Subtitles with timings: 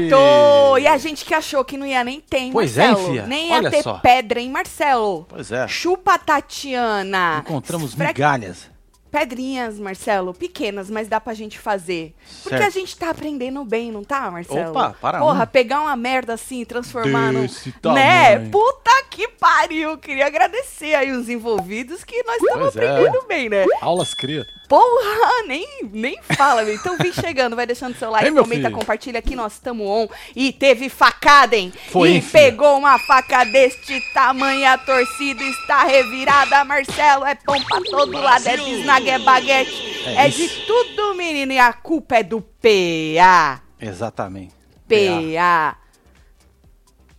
[0.00, 0.78] Quartou!
[0.78, 3.12] E a gente que achou que não ia nem ter, hein, Pois é, Marcelo?
[3.12, 3.26] fia.
[3.26, 3.94] Nem ia Olha ter só.
[3.98, 5.26] pedra, hein, Marcelo?
[5.28, 5.66] Pois é.
[5.68, 7.38] Chupa, Tatiana.
[7.44, 8.72] Encontramos Esfre- migalhas.
[9.10, 12.12] Pedrinhas, Marcelo, pequenas, mas dá pra gente fazer.
[12.42, 12.66] Porque Certo.
[12.66, 14.70] a gente tá aprendendo bem, não tá, Marcelo?
[14.70, 15.46] Opa, para Porra, um.
[15.46, 17.68] pegar uma merda assim e transformar Desse.
[17.68, 17.74] Né?
[17.80, 18.50] tamanho.
[18.50, 19.96] Puta que pariu!
[19.98, 22.88] Queria agradecer aí os envolvidos que nós estamos é.
[22.88, 23.64] aprendendo bem, né?
[23.80, 24.44] Aulas cria.
[24.68, 26.74] Porra, nem, nem fala, meu.
[26.74, 28.72] Então vem chegando, vai deixando seu like, Ei, comenta, filho.
[28.78, 30.08] compartilha aqui, nós estamos on.
[30.34, 31.72] E teve facada, hein?
[31.90, 36.64] Foi, e pegou uma faca deste tamanho, a torcida está revirada.
[36.64, 40.04] Marcelo é pão pra todo lado, é bisnaga, é baguete.
[40.06, 41.52] É É, de tudo, menino.
[41.52, 43.62] E a culpa é do PA.
[43.80, 44.54] Exatamente.
[44.88, 45.76] PA.
[45.76, 45.84] Paulo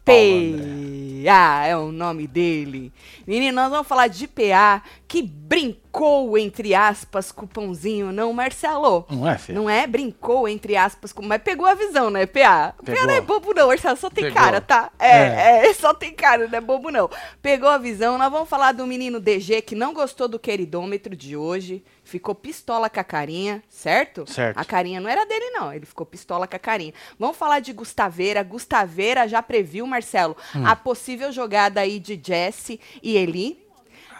[0.05, 2.93] PA é o nome dele.
[3.25, 9.05] Menino, nós vamos falar de PA que brincou, entre aspas, com o pãozinho, não, Marcelo?
[9.09, 9.61] Não é, filho?
[9.61, 9.85] Não é?
[9.87, 11.21] Brincou, entre aspas, com...
[11.21, 12.73] mas pegou a visão, né, PA?
[12.83, 13.01] Pegou.
[13.01, 14.37] PA não é bobo, não, Marcelo, só tem Pegou.
[14.41, 14.91] cara, tá?
[14.99, 17.09] É, é, só tem cara, não é bobo, não.
[17.41, 21.37] Pegou a visão, nós vamos falar do menino DG que não gostou do queridômetro de
[21.37, 24.29] hoje, ficou pistola com a carinha, certo?
[24.29, 24.57] Certo.
[24.57, 26.93] A carinha não era dele, não, ele ficou pistola com a carinha.
[27.19, 30.65] Vamos falar de Gustaveira, Gustaveira já previu, Marcelo, Hum.
[30.65, 33.59] a possível jogada aí de Jesse e Eli,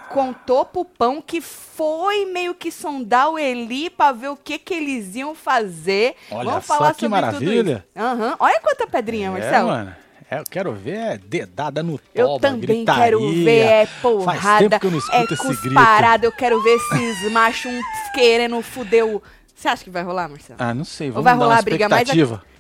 [0.10, 4.74] contou pro Pão que foi meio que sondar o Eli pra ver o que que
[4.74, 6.16] eles iam fazer.
[6.32, 7.64] Olha Vamos só falar que sobre maravilha.
[7.64, 7.84] tudo isso.
[7.96, 8.36] Aham.
[8.40, 9.68] Olha quanta pedrinha, É, Marcelo.
[9.70, 9.96] mano.
[10.30, 13.04] É, eu quero ver é dedada no toba, Eu também gritaria.
[13.04, 15.64] quero ver é Faz porrada, tempo que eu não escuto é esse grito.
[15.76, 17.82] cusparada, eu quero ver esses machos um
[18.14, 19.22] querendo fuder o...
[19.56, 20.58] Você acha que vai rolar, Marcelo?
[20.60, 21.08] Ah, não sei.
[21.10, 22.10] Ou Vamos vai dar rolar uma a briga mais?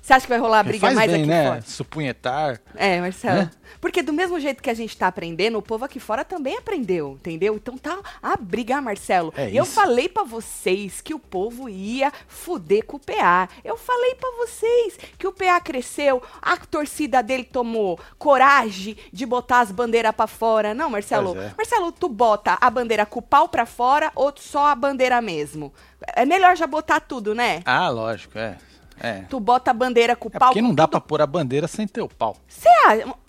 [0.05, 1.47] Você acha que vai rolar a briga faz mais bem, aqui né?
[1.47, 1.61] fora?
[1.63, 2.61] Supunhetar.
[2.75, 3.39] É, Marcelo.
[3.39, 3.51] Né?
[3.81, 7.13] Porque do mesmo jeito que a gente tá aprendendo, o povo aqui fora também aprendeu,
[7.13, 7.55] entendeu?
[7.55, 9.33] Então tá a briga, Marcelo.
[9.35, 9.73] É eu isso.
[9.73, 13.49] falei pra vocês que o povo ia fuder com o PA.
[13.63, 19.61] Eu falei pra vocês que o PA cresceu, a torcida dele tomou coragem de botar
[19.61, 20.75] as bandeiras pra fora.
[20.75, 21.35] Não, Marcelo.
[21.35, 21.51] É.
[21.57, 25.73] Marcelo, tu bota a bandeira com o pau pra fora ou só a bandeira mesmo?
[26.15, 27.63] É melhor já botar tudo, né?
[27.65, 28.55] Ah, lógico, é.
[28.99, 29.21] É.
[29.23, 31.27] Tu bota a bandeira com o É pau porque não dá tudo pra pôr a
[31.27, 32.37] bandeira sem ter o pau.
[32.47, 32.69] Cê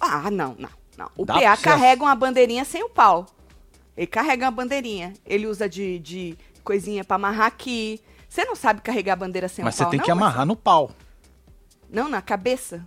[0.00, 1.10] Ah, não, não, não.
[1.16, 3.27] O Dá PA você- carrega uma bandeirinha sem o pau.
[3.97, 5.12] Ele carrega uma bandeirinha.
[5.25, 8.00] Ele usa de, de coisinha pra amarrar aqui.
[8.28, 10.44] Você não sabe carregar a bandeira sem Mas o você pau, tem não, que amarrar
[10.47, 10.91] no pau.
[11.91, 12.84] Não, na cabeça.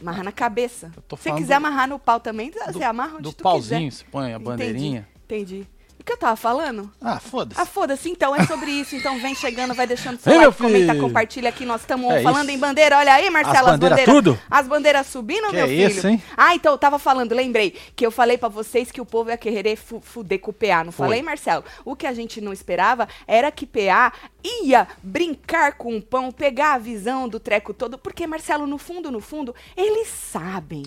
[0.00, 0.90] Amarrar na cabeça.
[0.90, 4.04] Se você quiser do- amarrar no pau também, você amarra onde Do tu pauzinho, quiser.
[4.04, 5.08] você põe a bandeirinha.
[5.24, 5.54] Entendi.
[5.60, 5.68] Entendi.
[5.98, 6.92] O que eu tava falando?
[7.00, 7.58] Ah, foda-se.
[7.58, 8.94] Ah, foda-se, então, é sobre isso.
[8.94, 11.64] Então vem chegando, vai deixando seu Vem, like, comenta, comenta, aqui.
[11.64, 12.56] Nós estamos É falando isso.
[12.56, 12.98] em bandeira.
[12.98, 14.38] Olha aí, Marcelo, As bandeiras tudo?
[14.50, 15.88] As bandeiras subindo, Que meu é filho.
[15.90, 16.22] isso, hein?
[16.36, 19.38] Ah, então eu tava falando, lembrei, que eu falei pra vocês que o povo ia
[19.38, 21.06] querer fu fuder com o PA, não Foi.
[21.06, 21.64] falei, Marcelo?
[21.86, 24.12] O que a gente não esperava era que PA
[24.44, 29.10] ia brincar com o pão, pegar a visão do treco todo, porque, Marcelo, no fundo,
[29.10, 30.82] no fundo, eles sabem.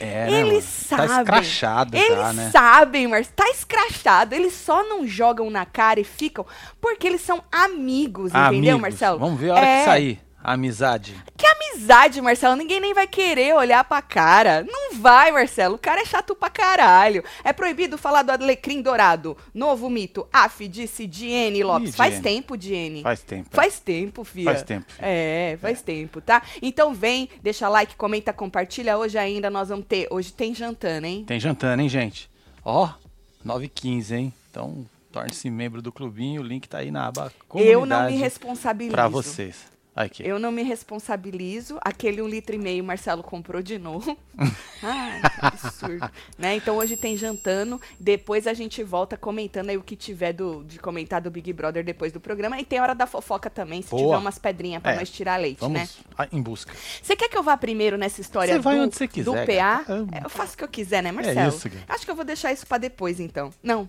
[0.00, 0.62] É, né, Eles mano?
[0.62, 1.06] sabem.
[1.08, 2.50] Tá escrachado Eles já, né?
[2.50, 4.34] sabem, mas tá escrachado.
[4.34, 6.44] Eles só não jogam na cara e ficam
[6.80, 8.80] porque eles são amigos, entendeu, Amigos.
[8.80, 9.18] Marcelo?
[9.18, 9.78] Vamos ver a hora É.
[9.80, 10.20] que sair.
[10.44, 11.16] Amizade.
[11.38, 12.54] Que amizade, Marcelo.
[12.54, 14.62] Ninguém nem vai querer olhar pra cara.
[14.62, 15.76] Não vai, Marcelo.
[15.76, 17.24] O cara é chato pra caralho.
[17.42, 19.36] É proibido falar do alecrim dourado.
[19.54, 20.28] Novo mito.
[20.30, 21.90] Af, disse Diene Lopes.
[21.94, 22.22] Ih, Faz Diene.
[22.22, 23.02] tempo, Diene.
[23.02, 23.48] Faz tempo.
[23.50, 23.56] é.
[23.56, 24.50] Faz tempo, filha.
[24.52, 25.06] Faz tempo, filha.
[25.06, 26.42] É, faz tempo, tá?
[26.60, 28.98] Então vem, deixa like, comenta, compartilha.
[28.98, 30.06] Hoje ainda nós vamos ter.
[30.10, 31.24] Hoje tem jantando, hein?
[31.26, 32.28] Tem jantando, hein, gente?
[32.62, 32.90] Ó,
[33.46, 34.32] 9h15, hein?
[34.50, 36.42] Então, torne-se membro do clubinho.
[36.42, 37.80] O link tá aí na aba comunidade.
[37.80, 38.92] Eu não me responsabilizo.
[38.94, 39.72] Pra vocês.
[39.96, 40.26] Aqui.
[40.26, 41.78] Eu não me responsabilizo.
[41.80, 44.18] Aquele um litro e meio o Marcelo comprou de novo.
[44.82, 46.10] Ai, que absurdo.
[46.36, 46.56] né?
[46.56, 47.80] Então hoje tem jantando.
[47.98, 51.84] Depois a gente volta comentando aí o que tiver do, de comentar do Big Brother
[51.84, 52.58] depois do programa.
[52.60, 54.02] E tem hora da fofoca também, se Boa.
[54.02, 56.28] tiver umas pedrinhas pra É, nós tirar leite, Vamos né?
[56.32, 56.72] em busca.
[57.02, 59.32] Você quer que eu vá primeiro nessa história Você vai do, onde você quiser, do
[59.46, 59.84] PA?
[59.84, 60.06] gata.
[60.12, 61.48] É, Eu faço o que eu quiser, né, Marcelo?
[61.50, 61.84] isso, gata.
[61.88, 63.50] Acho que eu vou deixar isso pra depois, então.
[63.62, 63.88] Não.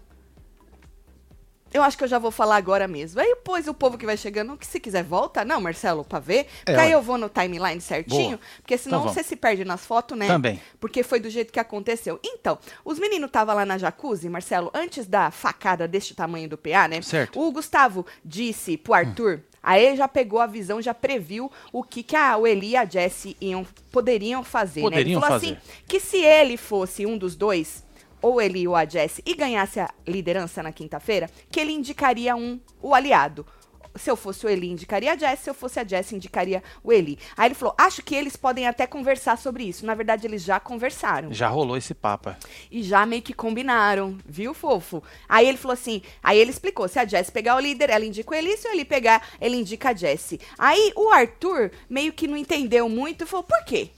[1.75, 3.19] Eu acho que eu já vou falar agora mesmo.
[3.19, 6.47] Aí depois o povo que vai chegando, que se quiser volta, não, Marcelo, pra ver.
[6.63, 8.39] Porque aí eu vou no timeline certinho, Boa.
[8.61, 10.27] porque senão Então você se perde nas fotos, né?
[10.27, 10.61] Também.
[10.79, 12.17] Porque foi do jeito que aconteceu.
[12.23, 16.87] Então, os meninos estavam lá na jacuzzi, Marcelo, antes da facada deste tamanho do PA,
[16.87, 17.01] né?
[17.01, 17.37] Certo.
[17.37, 22.03] O Gustavo disse pro Arthur, aí ele já pegou a visão, já previu o que,
[22.03, 24.87] que a, o Eli e a Jessie iam, poderiam fazer, né?
[24.87, 25.57] Ele Poderiam falou fazer.
[25.57, 27.83] assim, que se ele fosse um dos dois,
[28.25, 32.59] ou ele ou a Jessie, e ganhasse a liderança na quinta-feira, que ele indicaria um,
[32.81, 33.45] o aliado.
[33.95, 36.91] se eu fosse o Eli, indicaria a Jess, se eu fosse a Jess, indicaria o
[36.91, 37.17] Eli.
[37.37, 39.85] Aí ele falou: acho que eles podem até conversar sobre isso.
[39.85, 41.31] Na verdade, eles já conversaram.
[41.31, 42.29] Já rolou esse papo.
[42.29, 42.37] é.
[42.69, 45.01] E já meio que combinaram, viu, fofo?
[45.29, 48.31] Aí ele falou assim, aí ele explicou, se a Jess pegar o líder, ela indica
[48.31, 50.39] o Eli, se o Eli pegar, ele indica a Jess.
[50.57, 53.91] Aí o Arthur meio que não entendeu muito e falou, por quê?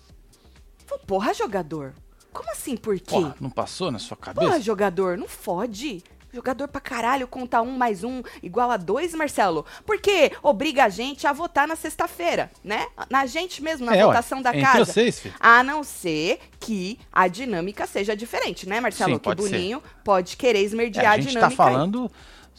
[0.85, 1.93] Falou, porra, jogador,
[2.37, 3.11] como assim por quê?
[3.15, 4.45] Porra, não passou na sua cabeça?
[4.47, 6.03] Porra, jogador, não fode.
[6.33, 9.65] Jogador pra caralho, conta um mais um igual a dois, Marcelo.
[9.85, 12.85] Porque obriga a gente a votar na sexta-feira, né?
[13.09, 14.85] Na gente mesmo, na É, votação da casa.
[14.85, 15.33] vocês, filho.
[15.39, 19.13] A não ser que a dinâmica seja diferente, né, Marcelo?
[19.13, 19.49] Sim, que o pode ser.
[19.51, 21.55] Boninho pode querer É, esmerdear a gente dinâmica.
[21.55, 21.75] tá aí.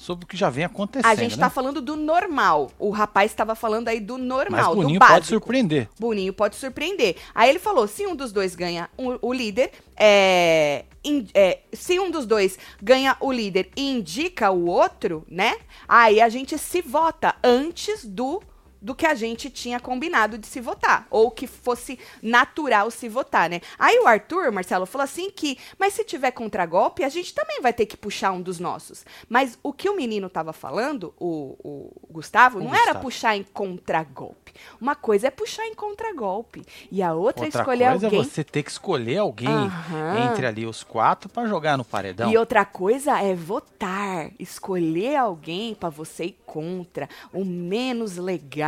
[0.00, 1.40] Sobre o que já vem acontecendo, A gente né?
[1.42, 2.70] tá falando do normal.
[2.78, 5.14] O rapaz estava falando aí do Mas normal, o do Boninho básico.
[5.16, 5.88] pode surpreender.
[5.98, 7.16] Boninho pode surpreender.
[7.34, 11.98] Aí ele falou: se um dos dois ganha o, o líder, é, in- é, se
[11.98, 15.56] um dos dois ganha o líder e indica o outro, né?
[15.88, 18.40] Aí a gente se vota antes do
[18.80, 23.48] do que a gente tinha combinado de se votar, ou que fosse natural se votar,
[23.50, 23.60] né?
[23.78, 27.72] Aí o Arthur, Marcelo, falou assim que, mas se tiver contragolpe, a gente também vai
[27.72, 29.04] ter que puxar um dos nossos.
[29.28, 33.00] Mas o que o menino tava falando, o, o Gustavo, O não era Gustavo.
[33.00, 34.52] puxar em contragolpe.
[34.80, 38.20] Uma coisa é puxar em contragolpe e a outra, é Outra escolher coisa alguém.
[38.20, 40.18] é você ter que escolher alguém Aham.
[40.32, 42.30] entre ali os quatro pra jogar no paredão.
[42.30, 48.67] E outra coisa é votar, escolher alguém pra você ir contra, o menos legal,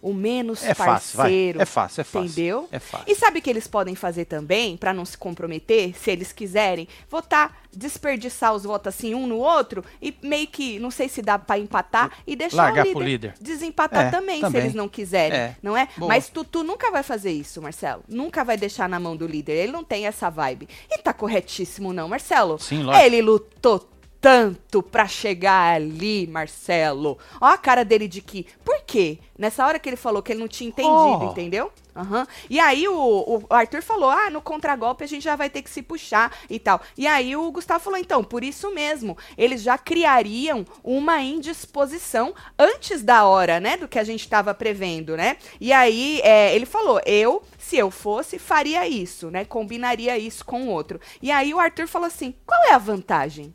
[0.00, 1.24] o menos É fácil, vai.
[1.26, 1.62] parceiro.
[1.62, 2.26] É fácil, é fácil.
[2.30, 2.68] Entendeu?
[2.72, 3.06] É fácil.
[3.10, 6.86] E sabe o que eles podem fazer também, pra não se comprometer, se eles quiserem?
[7.10, 11.38] Votar, desperdiçar os votos assim um no outro e meio que, não sei se dá
[11.38, 13.34] pra empatar e deixar Largar o pro líder, líder.
[13.40, 14.60] desempatar É, também, também.
[14.60, 15.56] se eles não quiserem, É.
[15.62, 15.88] não é?
[15.96, 16.08] Boa.
[16.08, 18.02] Mas tu, tu nunca vai fazer isso, Marcelo.
[18.08, 19.52] Nunca vai deixar na mão do líder.
[19.52, 20.68] Ele não tem essa vibe.
[20.90, 22.58] E tá corretíssimo não, Marcelo?
[22.58, 23.04] Sim, lógico.
[23.04, 23.88] Ele lutou
[24.22, 27.18] tanto pra chegar ali, Marcelo.
[27.40, 28.46] Ó a cara dele de que.
[28.64, 29.18] Por quê?
[29.36, 30.92] Nessa hora que ele falou que ele não tinha entendido,
[31.26, 31.30] Oh.
[31.32, 31.72] entendeu?
[31.94, 32.26] Aham.
[32.48, 35.68] E aí o, o Arthur falou: ah, no contragolpe a gente já vai ter que
[35.68, 36.80] se puxar e tal.
[36.96, 43.02] E aí o Gustavo falou: então, por isso mesmo, eles já criariam uma indisposição antes
[43.02, 43.76] da hora, né?
[43.76, 45.36] Do que a gente estava prevendo, né?
[45.60, 49.44] E aí é, ele falou: eu, se eu fosse, faria isso, né?
[49.44, 51.00] Combinaria isso com o outro.
[51.20, 53.52] E aí o Arthur falou assim: qual é a vantagem?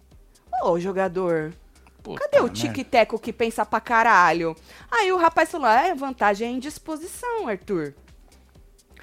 [0.61, 1.53] Ô, jogador,
[2.07, 4.55] Puta Cadê o tic-teco que pensa pra caralho?
[4.89, 7.93] Aí o rapaz falou: ah, a vantagem é indisposição, Arthur.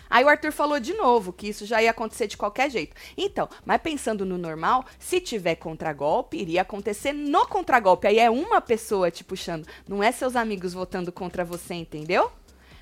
[0.09, 2.95] Aí o Arthur falou de novo que isso já ia acontecer de qualquer jeito.
[3.17, 8.07] Então, mas pensando no normal, se tiver contragolpe, iria acontecer no contragolpe.
[8.07, 12.31] Aí é uma pessoa te puxando, não é seus amigos votando contra você, entendeu?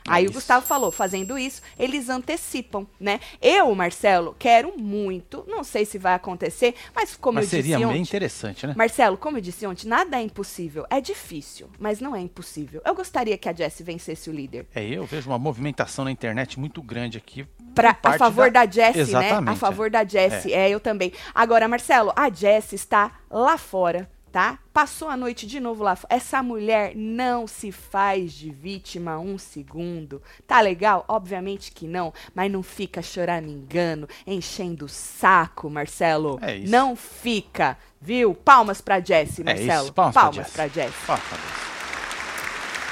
[0.08, 0.34] Aí o isso.
[0.34, 3.20] Gustavo falou, fazendo isso, eles antecipam, né?
[3.40, 7.78] Eu, Marcelo, quero muito, não sei se vai acontecer, mas como Mas eu seria disse
[7.78, 8.75] bem ontem, interessante, né?
[8.76, 10.87] Marcelo, como eu disse ontem, nada é impossível.
[10.90, 12.82] É difícil, mas não é impossível.
[12.84, 14.66] Eu gostaria que a Jessie vencesse o líder.
[14.75, 17.46] É, eu vejo uma movimentação na internet muito grande aqui.
[17.75, 19.31] Pra, a favor da, Jessie, né?
[19.46, 20.69] A favor da Jessie, é.
[20.69, 21.12] eu também.
[21.34, 24.58] Agora, Marcelo, a Jessie está lá fora, tá?
[24.73, 25.96] Passou a noite de novo lá.
[26.08, 30.23] Essa mulher não se faz de vítima um segundo.
[30.46, 31.05] Tá legal?
[31.06, 36.38] Obviamente que não, mas não fica choramingando, enchendo o saco, Marcelo.
[36.40, 36.73] É isso.
[36.73, 38.34] Não fica, viu?
[38.34, 39.84] Palmas pra Jessie, É Marcelo.
[39.84, 40.52] isso, palmas, pra Palmas Jessie.
[40.55, 40.94] pra Jessie.
[41.08, 41.73] Ó, Fabrício.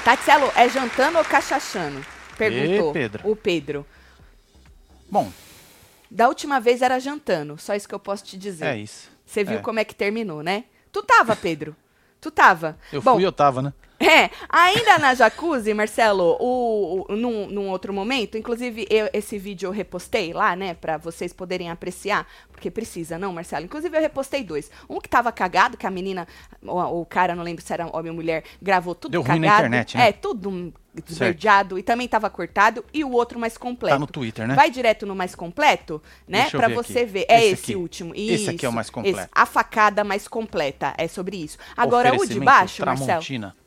[0.03, 2.05] Tatielo, é jantando ou cachachando?
[2.37, 3.29] Perguntou Pedro.
[3.29, 3.85] o Pedro.
[5.09, 5.31] Bom,
[6.09, 8.65] Da última vez era jantando, só isso que eu posso te dizer.
[8.65, 9.09] é isso.
[9.25, 9.61] Você viu É.
[9.61, 10.65] como é que terminou, né?
[10.91, 11.75] Tu tava, Pedro.
[12.19, 12.77] Tu tava.
[12.91, 13.73] Eu Bom, fui, eu tava, né?
[13.99, 19.67] é, ainda na jacuzzi, Marcelo, o, o- num, num outro momento, inclusive eu- esse vídeo
[19.67, 23.65] eu repostei lá, né, pra vocês poderem apreciar, porque precisa, não, Marcelo?
[23.65, 24.71] Inclusive eu repostei dois.
[24.89, 26.27] Um que tava cagado, que a menina,
[26.63, 29.47] o, o cara, não lembro se era homem ou mulher, gravou tudo Deu ruim cagado.
[29.49, 30.09] na internet, né?
[30.09, 30.73] É, tudo
[31.05, 33.95] desverdeado e também tava cortado, e o outro mais completo.
[33.95, 34.55] Tá no Twitter, né?
[34.55, 36.49] Vai direto no mais completo, né?
[36.49, 37.05] Ver você aqui.
[37.11, 37.25] ver.
[37.29, 38.13] É Esse esse, último.
[38.15, 38.91] Esse aqui é o Isso, mais esse.
[38.91, 39.29] completo.
[39.31, 40.93] A facada mais completa.
[40.97, 41.57] É sobre isso.
[41.75, 43.21] Agora, o de baixo, Marcelo.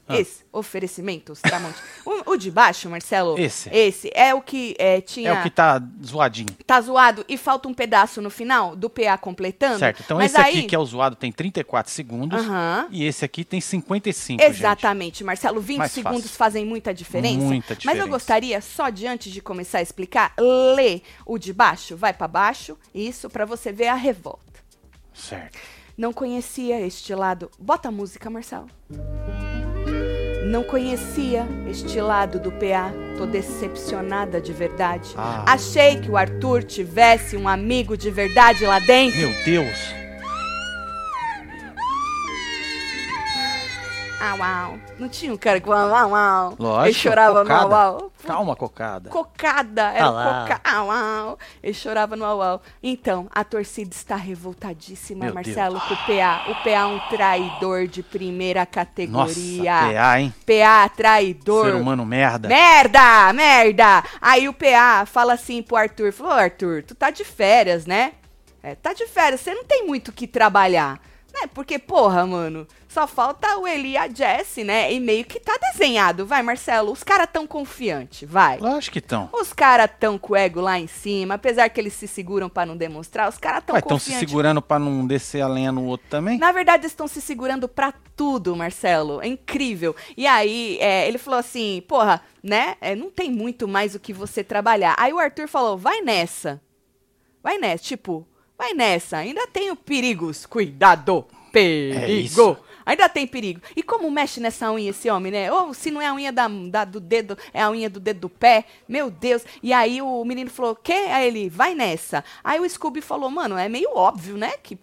[0.07, 0.19] Ah.
[0.19, 1.83] Esse, oferecimentos, Tramontina.
[2.05, 3.39] o, o de baixo, Marcelo.
[3.39, 3.71] Esse.
[3.71, 5.31] Esse é o que é, tinha.
[5.31, 6.51] É o que tá zoadinho.
[6.67, 9.79] Tá zoado e falta um pedaço no final do PA completando.
[9.79, 10.03] Certo.
[10.05, 12.39] Então esse aí, aqui que é o zoado tem 34 segundos.
[12.45, 12.87] Aham.
[12.91, 14.51] E esse aqui tem 55, gente.
[14.51, 15.61] Exatamente, Marcelo.
[15.61, 16.37] 20 Mais segundos fácil.
[16.37, 17.39] fazem muita diferença.
[17.39, 18.09] Muita Mas eu diferença.
[18.09, 20.35] gostaria, só de antes de começar a explicar,
[20.77, 21.97] ler o de baixo.
[21.97, 24.43] Vai pra baixo, isso, pra você ver a revolta.
[25.15, 25.59] Certo.
[25.97, 27.51] Não conhecia este lado.
[27.59, 28.69] Bota a música, Marcelo.
[30.55, 32.93] Não conhecia este lado do PA.
[33.19, 35.11] Tô decepcionada de verdade.
[35.17, 35.43] Ah.
[35.49, 39.19] Achei que o Arthur tivesse um amigo de verdade lá dentro.
[39.19, 40.04] Meu Deus.
[44.33, 44.79] Au, au.
[44.99, 46.55] Não tinha um cara que falava au, au.
[46.59, 47.69] Lógico, Ele chorava cocada.
[47.69, 48.13] no au, au.
[48.25, 49.11] Calma, cocada.
[49.11, 51.39] Cocada, era Ah coca, au, au.
[51.63, 52.63] Ele chorava no au, au.
[52.83, 56.45] Então, a torcida está revoltadíssima, Meu Marcelo, com o PA.
[56.51, 59.73] O PA é um traidor de primeira Nossa, categoria.
[59.73, 60.35] PA, hein?
[60.47, 61.67] PA, traidor.
[61.67, 62.49] Ser humano merda.
[62.49, 64.05] Merda, merda!
[64.21, 68.13] Aí o PA fala assim pro Arthur, falou, "Ô, Arthur, tu tá de férias, né?
[68.63, 70.99] É, tá de férias, você não tem muito o que trabalhar.
[71.35, 71.49] Né?
[71.53, 74.93] Porque, porra, mano, só falta o Eli e a Jessie, né?
[74.93, 76.25] E meio que tá desenhado.
[76.25, 78.59] Vai, Marcelo, os caras tão confiantes, vai.
[78.59, 79.29] Lógico que estão.
[79.33, 82.65] Os caras tão com o ego lá em cima, apesar que eles se seguram pra
[82.65, 84.31] não demonstrar, os caras tão Estão se confiantes.
[84.31, 86.39] segurando pra não descer a lenha no outro também?
[86.39, 89.21] Na verdade, eles estão se segurando pra tudo, Marcelo.
[89.21, 89.97] É incrível.
[90.17, 92.77] E aí, é, ele falou assim, porra, né?
[92.81, 94.95] é, não tem muito mais o que você trabalhar.
[94.99, 96.63] Aí o Arthur falou, vai nessa.
[97.43, 98.25] Vai nessa, tipo,
[98.57, 99.17] vai nessa.
[99.17, 100.47] Ainda tenho perigos.
[100.47, 102.05] Cuidado, perigo.
[102.05, 102.57] É isso.
[102.87, 103.63] Ainda tem perigo.
[103.75, 105.51] E como mexe nessa unha esse homem, né?
[105.51, 108.21] Ou se não é a unha da, da- do dedo, é a unha do dedo
[108.21, 108.65] do pé.
[108.87, 109.43] Meu Deus.
[109.63, 110.93] E aí o menino falou, que?
[110.93, 112.23] Aí ele, vai nessa.
[112.45, 114.53] Aí o Scooby falou, mano, é meio óbvio, né?
[114.63, 114.77] Que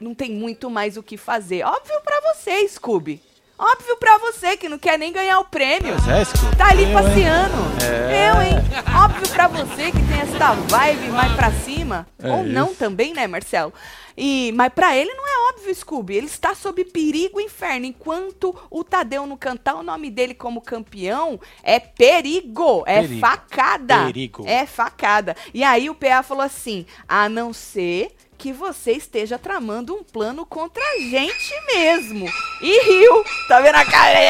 [0.00, 1.64] não tem muito mais o que fazer.
[1.64, 3.22] Óbvio pra você, Scooby.
[3.56, 5.94] Óbvio pra você que não quer nem ganhar o prêmio.
[5.94, 6.56] É.
[6.56, 6.92] Tá ali Eu, hein?
[6.92, 7.54] passeando.
[8.10, 8.30] É.
[8.30, 8.54] Eu, hein?
[9.04, 12.04] Óbvio pra você que tem essa vibe mais pra cima.
[12.20, 12.74] É Ou não isso.
[12.80, 13.72] também, né, Marcelo?
[14.16, 16.16] E, mas pra ele não é óbvio, Scooby.
[16.16, 17.86] Ele está sob perigo inferno.
[17.86, 22.84] Enquanto o Tadeu não cantar o nome dele como campeão, é perigo.
[22.86, 23.20] É Perigo.
[23.20, 24.06] facada.
[24.06, 24.44] Perigo.
[24.46, 25.36] É facada.
[25.52, 30.46] E aí o PA falou assim: a não ser que você esteja tramando um plano
[30.46, 32.26] contra a gente mesmo.
[32.60, 33.24] E riu.
[33.48, 34.18] Tá vendo a cara?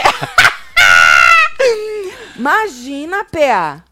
[2.37, 3.85] Imagina, PA.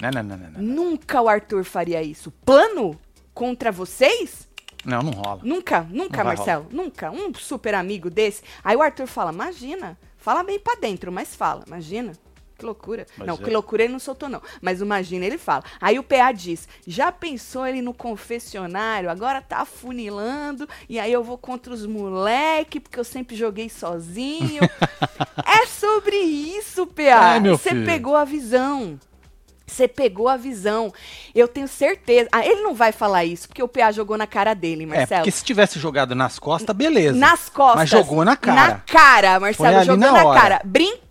[0.00, 0.62] Não, não, não, não, não.
[0.62, 2.30] Nunca o Arthur faria isso.
[2.44, 2.98] Plano
[3.34, 4.48] contra vocês?
[4.84, 5.40] Não, não rola.
[5.42, 6.66] Nunca, nunca, Não Marcelo.
[6.70, 7.10] Nunca.
[7.10, 8.42] Um super amigo desse.
[8.64, 9.98] Aí o Arthur fala: Imagina.
[10.16, 11.64] Fala bem pra dentro, mas fala.
[11.66, 12.12] Imagina.
[12.60, 13.06] Que loucura.
[13.16, 13.38] Mas não, é.
[13.38, 14.42] que loucura ele não soltou, não.
[14.60, 15.64] Mas imagina, ele fala.
[15.80, 19.08] Aí o PA diz: já pensou ele no confessionário?
[19.08, 20.68] Agora tá afunilando.
[20.86, 24.60] E aí eu vou contra os moleque, porque eu sempre joguei sozinho.
[25.46, 27.40] é sobre isso, PA.
[27.48, 29.00] Você pegou a visão.
[29.70, 30.92] Você pegou a visão.
[31.34, 32.28] Eu tenho certeza.
[32.32, 35.20] Ah, ele não vai falar isso, porque o PA jogou na cara dele, É, Marcelo.
[35.22, 37.16] porque se tivesse jogado nas costas, beleza.
[37.18, 37.76] Nas costas.
[37.76, 38.60] Mas jogou na cara.
[38.68, 39.84] Na cara, Marcelo.
[39.84, 40.60] Jogou na na, cara.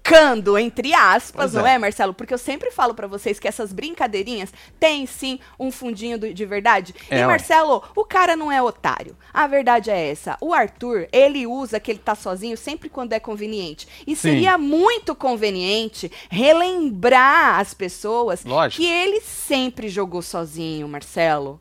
[0.09, 1.75] Brincando, entre aspas, Pois não é.
[1.75, 1.77] é.
[1.77, 2.13] Marcelo?
[2.13, 6.45] Porque eu sempre falo pra vocês que essas brincadeirinhas têm sim um fundinho do- de
[6.45, 6.95] verdade.
[7.09, 7.27] É, e.
[7.27, 9.15] Marcelo, o cara não é otário.
[9.33, 10.35] A verdade é essa.
[10.41, 13.87] O Arthur, ele usa que ele tá sozinho sempre quando é conveniente.
[14.07, 14.21] E Sim.
[14.21, 18.81] seria muito conveniente relembrar as pessoas Lógico.
[18.81, 21.59] que ele sempre jogou sozinho, Marcelo.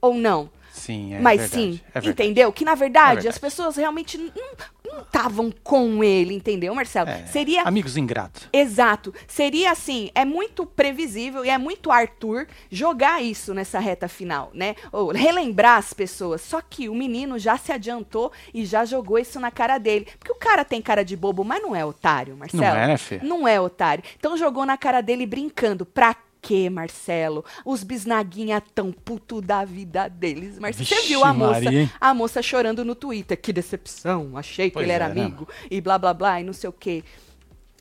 [0.00, 0.50] Ou não?
[0.84, 2.52] Sim, é Mas verdade, sim, é entendeu?
[2.52, 7.08] Que na verdade, É as pessoas realmente não estavam com ele, entendeu, Marcelo?
[7.08, 8.48] É, Seria Amigos ingratos.
[8.52, 9.14] Exato.
[9.26, 14.74] Seria assim, é muito previsível e é muito Arthur jogar isso nessa reta final, né?
[14.92, 16.42] Ou relembrar as pessoas.
[16.42, 20.06] Só que o menino já se adiantou e já jogou isso na cara dele.
[20.18, 22.62] Porque o cara tem cara de bobo, mas não é otário, Marcelo.
[22.62, 23.20] Não é, né, Fê?
[23.22, 24.04] Não é otário.
[24.18, 25.86] Então jogou na cara dele brincando.
[25.86, 26.14] Pra
[26.44, 27.44] quê, Marcelo?
[27.64, 30.58] Os bisnaguinha tão puto da vida deles.
[30.58, 33.40] Marcelo, você viu a moça, Maria, a moça chorando no Twitter.
[33.40, 36.44] Que decepção, achei que Pois ele era é, né, amigo e blá blá blá e
[36.44, 37.02] não sei o quê.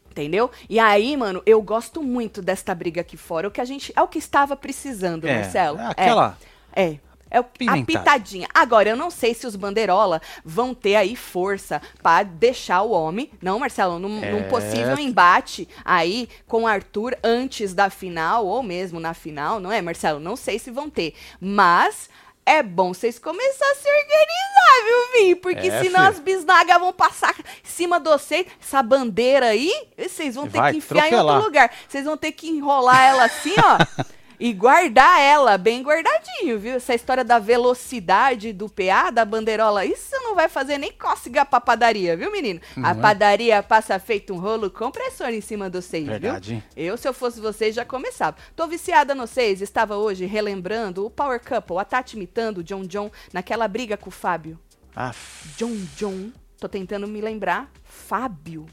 [0.09, 0.49] Entendeu?
[0.69, 3.47] E aí, mano, eu gosto muito desta briga aqui fora.
[3.47, 3.91] O que a gente.
[3.95, 5.79] É o que estava precisando, É, Marcelo.
[5.79, 6.37] é aquela-
[6.75, 6.83] É.
[6.85, 6.99] É
[7.39, 8.47] o, a pitadinha.
[8.53, 13.29] Agora, eu não sei se os bandeirola vão ter aí força pra deixar o homem,
[13.41, 14.31] não, Marcelo, num, É.
[14.31, 19.71] num possível embate aí com o Arthur antes da final, ou mesmo na final, não
[19.71, 20.19] é, Marcelo?
[20.19, 21.13] Não sei se vão ter.
[21.39, 22.09] Mas
[22.45, 25.35] é bom vocês começarem a se organizar, viu, Vim?
[25.35, 26.07] Porque É, senão fi.
[26.07, 28.45] as bisnagas vão passar em cima de vocês.
[28.61, 31.71] Essa bandeira aí, vocês vão ter Vai que enfiar em outro lugar.
[31.87, 34.03] Vocês vão ter que enrolar ela assim, ó.
[34.43, 36.73] E guardar ela bem guardadinho, viu?
[36.73, 41.61] Essa história da velocidade do PA, da bandeirola, isso não vai fazer nem cócega pra
[41.61, 42.59] padaria, viu, menino?
[42.75, 42.93] Não a é?
[42.93, 46.85] padaria passa feito um rolo compressor em cima de vocês, Verdade, viu?
[46.85, 48.35] Eu, se eu fosse vocês, já começava.
[48.53, 52.83] Tô viciada no vocês, estava hoje relembrando o Power Couple, a Tati imitando o John
[52.83, 54.59] John naquela briga com o Fábio.
[54.93, 57.71] Aff, John John, tô tentando me lembrar.
[57.81, 58.65] Fábio.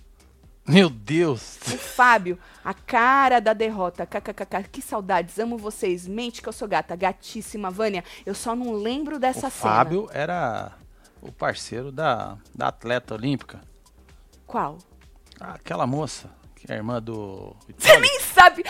[0.67, 1.59] Meu Deus.
[1.67, 4.07] O Fábio, a cara da derrota.
[4.07, 6.07] KKKK, que saudades, amo vocês.
[6.07, 7.71] Mente que eu sou gata, gatíssima.
[7.71, 9.75] Vânia, eu só não lembro dessa o cena.
[9.75, 10.73] Fábio era
[11.21, 13.61] o parceiro da, da atleta olímpica.
[14.47, 14.79] Qual?
[15.41, 17.57] Aquela moça, que é irmã do.
[17.77, 18.65] Você nem sabe.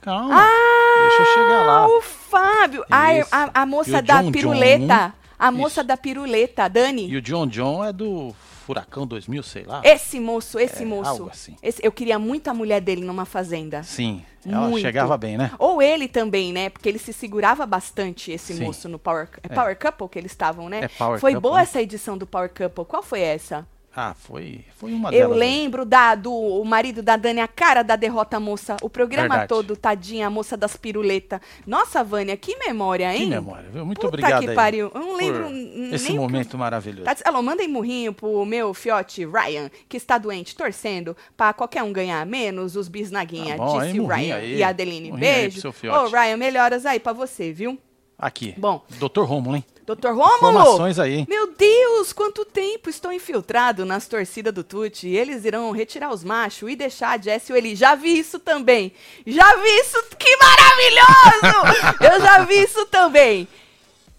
[0.00, 0.34] Calma.
[0.34, 1.86] Ah, deixa eu chegar lá.
[1.88, 2.84] o Fábio.
[2.90, 5.08] A, a, a moça da John piruleta.
[5.08, 5.24] John.
[5.36, 5.88] A moça Isso.
[5.88, 7.08] da piruleta, Dani.
[7.08, 8.34] E o John John é do
[8.64, 9.82] Furacão 2000, sei lá.
[9.84, 11.10] Esse moço, esse É, moço.
[11.10, 11.54] algo assim.
[11.62, 13.82] esse- eu queria muito a mulher dele numa fazenda.
[13.82, 14.80] Sim, ela Muito.
[14.80, 15.50] chegava bem, né?
[15.58, 16.70] Ou ele também, né?
[16.70, 18.64] Porque ele se segurava bastante, esse Sim.
[18.64, 19.48] moço, no Power, é.
[19.48, 20.80] Power Couple que eles estavam, né?
[20.84, 21.62] É Power foi Couple, boa né?
[21.62, 22.84] essa edição do Power Couple.
[22.86, 23.66] Qual foi essa?
[23.96, 25.32] Ah, foi, foi uma Eu delas.
[25.34, 25.38] aí.
[25.38, 28.76] lembro da, do o marido da Dani, a cara da derrota, moça.
[28.82, 29.48] O programa Verdade.
[29.48, 31.38] todo, tadinha, a moça das piruletas.
[31.64, 33.20] Nossa, Vânia, que memória, hein?
[33.24, 33.86] Que memória, viu?
[33.86, 34.90] Muito Puta obrigado que aí pariu.
[34.92, 35.46] Eu não lembro
[35.94, 37.04] esse nem o que- momento maravilhoso.
[37.04, 41.92] Tá, alô, mandem murrinho pro meu fiote Ryan, que está doente, torcendo pra qualquer um
[41.92, 44.36] ganhar menos os bisnaguinha, Tá bom, disse murrinho Ryan.
[44.36, 44.56] aí.
[44.56, 45.68] E a Adeline, aí beijo.
[45.68, 46.12] Ô, fiote.
[46.12, 47.78] Ryan, melhoras aí pra você, viu?
[48.18, 48.54] Aqui.
[48.58, 48.82] Bom.
[48.98, 49.22] Dr.
[49.22, 49.64] Rômulo, hein?
[49.86, 50.50] Doutor Rômulo!
[50.50, 51.26] Informações aí?
[51.28, 55.08] Meu Deus, quanto tempo estou infiltrado nas torcidas do Tuti.
[55.08, 57.76] Eles irão retirar os machos e deixar a Jess e o Eli.
[57.76, 58.92] Já vi isso também.
[59.26, 60.02] Já vi isso.
[60.18, 61.96] Que maravilhoso!
[62.14, 63.46] Eu já vi isso também.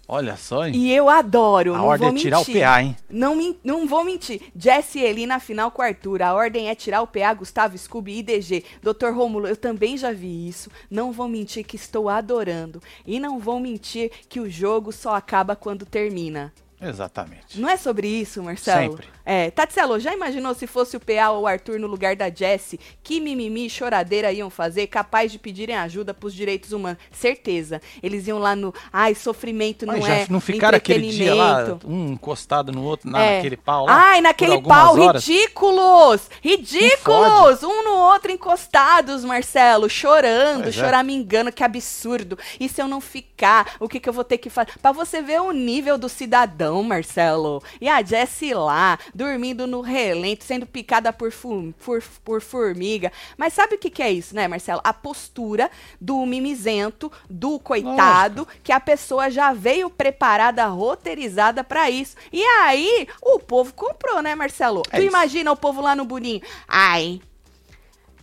[0.08, 0.74] Olha só, hein?
[0.76, 1.74] E eu adoro.
[1.74, 2.62] A ordem é tirar o mentir.
[2.62, 2.96] PA, hein?
[3.10, 4.40] Não, não vou mentir.
[4.56, 6.22] Jess e Eli na final com o Arthur.
[6.22, 8.64] A ordem é tirar o PA, Gustavo, Scooby e DG.
[8.80, 10.70] Doutor Rômulo, eu também já vi isso.
[10.88, 12.80] Não vou mentir que estou adorando.
[13.04, 16.52] E não vou mentir que o jogo só acaba quando termina.
[16.80, 17.58] Exatamente.
[17.58, 18.92] Não é sobre isso, Marcelo?
[18.92, 19.15] Sempre.
[19.28, 22.78] É, Tatselo, já imaginou se fosse o PA ou o Arthur no lugar da Jessie?
[23.02, 26.98] Que mimimi e choradeira iam fazer, capaz de pedirem ajuda pros direitos humanos?
[27.10, 27.82] Certeza.
[28.00, 28.72] Eles iam lá no.
[28.92, 30.26] Ai, sofrimento Mas não já é.
[30.30, 33.36] não ficaram aquele dia lá, entretenimento." um encostado no outro, na- É.
[33.38, 34.10] naquele pau lá?
[34.10, 35.26] Ai, naquele pau, horas?
[35.26, 36.30] ridículos!
[36.40, 37.62] Ridículos!
[37.64, 40.80] Um no outro encostados, Marcelo, chorando, Pois é.
[40.80, 42.38] choramingando, que absurdo.
[42.60, 44.72] E se eu não ficar, o que, que eu vou ter que fazer?
[44.80, 47.62] Pra você ver o nível do cidadão, Marcelo.
[47.80, 53.10] E a Jessie lá, dormindo no relento, sendo picada por, fu- por, por formiga.
[53.36, 54.80] Mas sabe o que, que é isso, né, Marcelo?
[54.84, 55.70] A postura
[56.00, 62.14] do mimizento, do coitado, que a pessoa já veio preparada, roteirizada pra isso.
[62.32, 64.82] E aí, o povo comprou, né, Marcelo?
[64.90, 65.08] É tu isso.
[65.08, 66.42] imagina o povo lá no Burim.
[66.68, 67.20] Ai,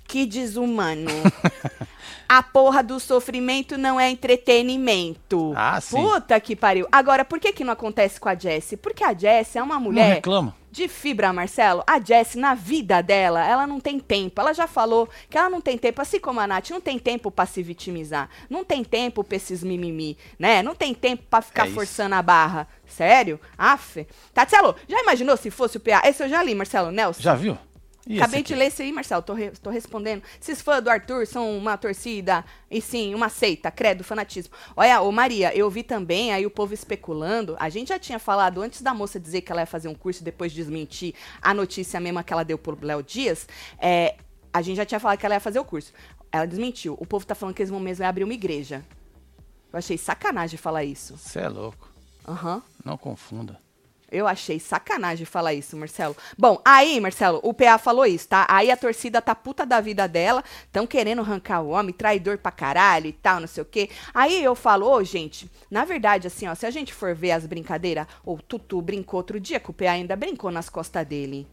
[0.07, 1.09] que desumano.
[2.29, 5.53] A porra do sofrimento não é entretenimento.
[5.55, 5.97] Ah, sim.
[5.97, 6.87] Puta que pariu.
[6.91, 8.77] Agora, por que que não acontece com a Jessie?
[8.77, 10.55] Porque a Jessie é uma Não mulher reclama.
[10.73, 11.83] De fibra, Marcelo.
[11.85, 14.41] A Jessie, na vida dela, ela não tem tempo.
[14.41, 17.29] Ela já falou que ela não tem tempo, assim como a Nath, não tem tempo
[17.29, 18.27] pra se vitimizar.
[18.49, 20.63] Não tem tempo pra esses mimimi, né?
[20.63, 22.67] Não tem tempo pra ficar É forçando a barra.
[22.87, 23.39] Sério?
[23.55, 24.07] Aff.
[24.33, 26.01] Tatielo, já imaginou se fosse o PA?
[26.05, 26.89] Esse eu já li, Marcelo.
[26.89, 27.21] Nelson.
[27.21, 27.55] Já viu?
[28.05, 29.21] E Acabei de ler isso aí, Marcelo.
[29.21, 30.21] Tô, re- tô respondendo.
[30.41, 34.53] Esses fãs do Arthur são uma torcida e sim, uma seita, credo, fanatismo.
[34.75, 37.55] Olha, ô Maria, eu vi também aí o povo especulando.
[37.59, 40.21] A gente já tinha falado antes da moça dizer que ela ia fazer um curso
[40.21, 43.47] e depois desmentir a notícia mesma que ela deu pro Léo Dias.
[43.79, 44.15] É,
[44.51, 45.93] a gente já tinha falado que ela ia fazer o curso.
[46.29, 46.97] Ela desmentiu.
[46.99, 48.83] O povo tá falando que eles vão mesmo abrir uma igreja.
[49.71, 51.17] Eu achei sacanagem falar isso.
[51.17, 51.89] Você é louco.
[52.27, 52.61] Aham.
[52.83, 53.62] Não confunda.
[54.13, 56.15] Eu achei sacanagem falar isso, Marcelo.
[56.37, 58.45] Bom, aí, Marcelo, o PA falou isso, tá?
[58.47, 62.51] Aí a torcida tá puta da vida dela, tão querendo arrancar o homem, traidor pra
[62.51, 63.89] caralho e tal, não sei o quê.
[64.13, 67.47] Aí eu falo, ô, gente, na verdade, assim, ó, se a gente for ver as
[67.47, 71.47] brincadeiras, o Tutu brincou outro dia, que o PA ainda brincou nas costas dele.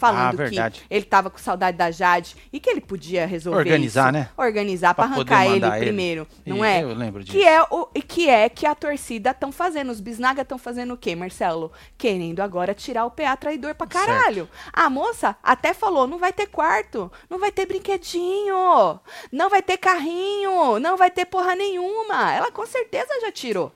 [0.00, 4.06] Falando Ah, que ele tava com saudade da Jade e que ele podia resolver Organizar,
[4.06, 4.12] isso.
[4.12, 4.30] né?
[4.36, 5.78] Organizar poder arrancar ele ele.
[5.78, 6.82] primeiro, não E é?
[6.82, 7.36] eu lembro disso.
[7.36, 9.90] Que é o e que é que a torcida estão fazendo.
[9.90, 11.70] Os bisnaga estão fazendo o quê, Marcelo?
[11.98, 14.48] Querendo agora tirar o PA traidor pra caralho.
[14.72, 18.98] A moça até falou: não vai ter quarto, não vai ter brinquedinho,
[19.30, 22.32] não vai ter carrinho, não vai ter porra nenhuma.
[22.32, 23.70] Ela com certeza já tirou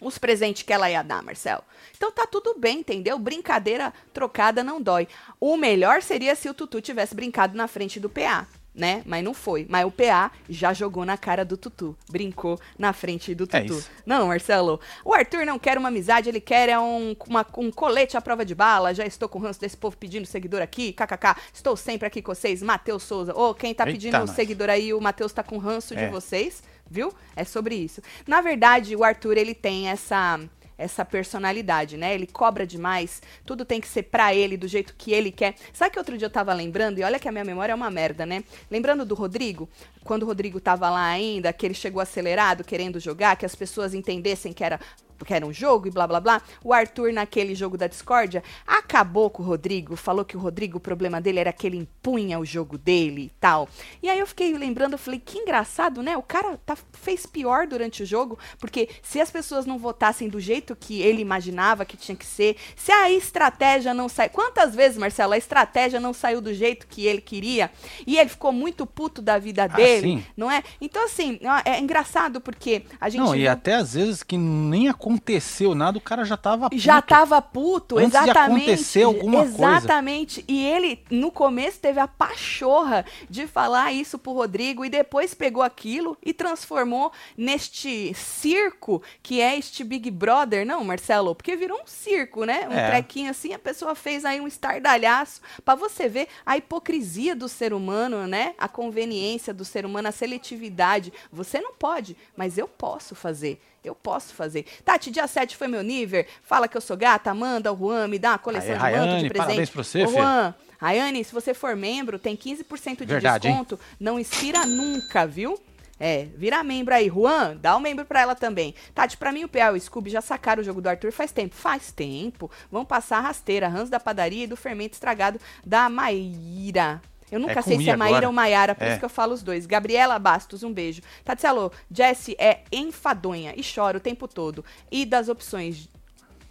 [0.00, 1.62] os presentes que ela ia dar, Marcelo.
[2.04, 3.18] Então tá tudo bem, entendeu?
[3.18, 5.08] Brincadeira trocada não dói.
[5.40, 9.02] O melhor seria se o Tutu tivesse brincado na frente do PA, né?
[9.06, 9.64] Mas não foi.
[9.70, 11.96] Mas o PA já jogou na cara do Tutu.
[12.10, 13.72] Brincou na frente do É Tutu.
[13.78, 13.90] isso.
[14.04, 14.78] não, Marcelo.
[15.02, 18.44] O Arthur não quer uma amizade, ele quer é um, uma- um colete à prova
[18.44, 18.92] de bala.
[18.92, 20.92] Já estou com o ranço desse povo pedindo seguidor aqui.
[20.92, 21.36] KKK.
[21.54, 22.62] Estou sempre aqui com vocês.
[22.62, 23.32] Matheus Souza.
[23.34, 24.30] Ô, quem tá Eita, pedindo nós.
[24.32, 26.10] seguidor aí, o Matheus tá com ranço de É.
[26.10, 27.14] vocês, viu?
[27.34, 28.02] É sobre isso.
[28.26, 30.38] Na verdade, o Arthur, ele tem essa
[30.76, 32.14] essa personalidade, né?
[32.14, 35.54] Ele cobra demais, tudo tem que ser pra ele, do jeito que ele quer.
[35.72, 37.90] Sabe que outro dia eu tava lembrando, e olha que a minha memória é uma
[37.90, 38.44] merda, né?
[38.70, 39.68] Lembrando do Rodrigo,
[40.02, 43.94] quando o Rodrigo tava lá ainda, que ele chegou acelerado, querendo jogar, que as pessoas
[43.94, 44.78] entendessem que era
[45.24, 46.42] que era um jogo e blá blá blá.
[46.62, 50.80] O Arthur, naquele jogo da discórdia, acabou com o Rodrigo, falou que o Rodrigo, o
[50.80, 53.68] problema dele era que ele impunha o jogo dele e tal.
[54.02, 56.16] E aí eu fiquei lembrando, eu falei, que engraçado, né?
[56.16, 60.40] O cara tá, fez pior durante o jogo, porque se as pessoas não votassem do
[60.40, 64.28] jeito que ele imaginava que tinha que ser, se a estratégia não sai.
[64.28, 67.70] Quantas vezes, Marcelo, a estratégia não saiu do jeito que ele queria
[68.06, 70.26] e ele ficou muito puto da vida dele, sim.
[70.36, 70.62] não é?
[70.80, 73.20] Então, assim, é engraçado porque a gente.
[73.20, 76.80] Não, e até às vezes que nem a aconteceu nada, o cara já tava puto.
[76.82, 78.62] Já tava puto, Antes de exatamente.
[78.70, 79.54] acontecer alguma coisa.
[79.76, 80.44] exatamente.
[80.48, 85.62] E ele, no começo, teve a pachorra de falar isso pro Rodrigo e depois pegou
[85.62, 90.64] aquilo e transformou neste circo que é este Big Brother.
[90.66, 92.66] Não, Marcelo, porque virou um circo, né?
[92.68, 92.88] Um É.
[92.90, 97.72] trequinho assim, a pessoa fez aí um estardalhaço pra você ver a hipocrisia do ser
[97.74, 98.54] humano, né?
[98.58, 101.12] A conveniência do ser humano, a seletividade.
[101.30, 103.60] Você não pode, mas eu posso fazer.
[103.84, 104.64] Eu posso fazer.
[104.84, 106.24] Tati, dia 7 foi meu nível.
[106.42, 109.08] Fala que eu sou gata, manda o Juan, me dá uma coleção Aê, de manto
[109.10, 109.46] Rayane, de presente.
[109.46, 110.08] parabéns pra você, Ô.
[110.08, 113.54] Juan, Rayane, se você for membro, tem 15% de Verdade, hein?
[113.54, 113.78] desconto.
[114.00, 115.58] Não expira nunca, viu?
[116.00, 117.08] É, vira membro aí.
[117.08, 118.74] Juan, dá um membro pra ela também.
[118.94, 121.30] Tati, pra mim o PA e o Scooby já sacaram o jogo do Arthur faz
[121.30, 121.54] tempo.
[121.54, 122.50] Faz tempo.
[122.70, 127.00] Vão passar a rasteira, Rãs da padaria e do fermento estragado da Maíra.
[127.30, 128.26] Eu nunca É sei se é Maíra agora.
[128.28, 128.90] ou Maiara, por É.
[128.90, 129.66] isso que eu falo os dois.
[129.66, 131.02] Gabriela Bastos, um beijo.
[131.24, 131.70] Tati, alô.
[131.90, 134.64] Jessie é enfadonha e chora o tempo todo.
[134.90, 135.88] E das opções.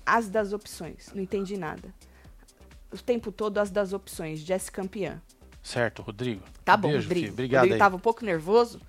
[0.05, 1.12] As das opções.
[1.13, 1.93] Não entendi nada.
[2.91, 4.39] O tempo todo as das opções.
[4.39, 5.21] Jessie campeã.
[5.63, 6.41] Certo, Rodrigo.
[6.65, 7.21] Tá bom, Beijo, Rodrigo.
[7.21, 7.34] filho.
[7.34, 7.80] Obrigado Rodrigo aí.
[7.80, 8.80] tava um pouco nervoso.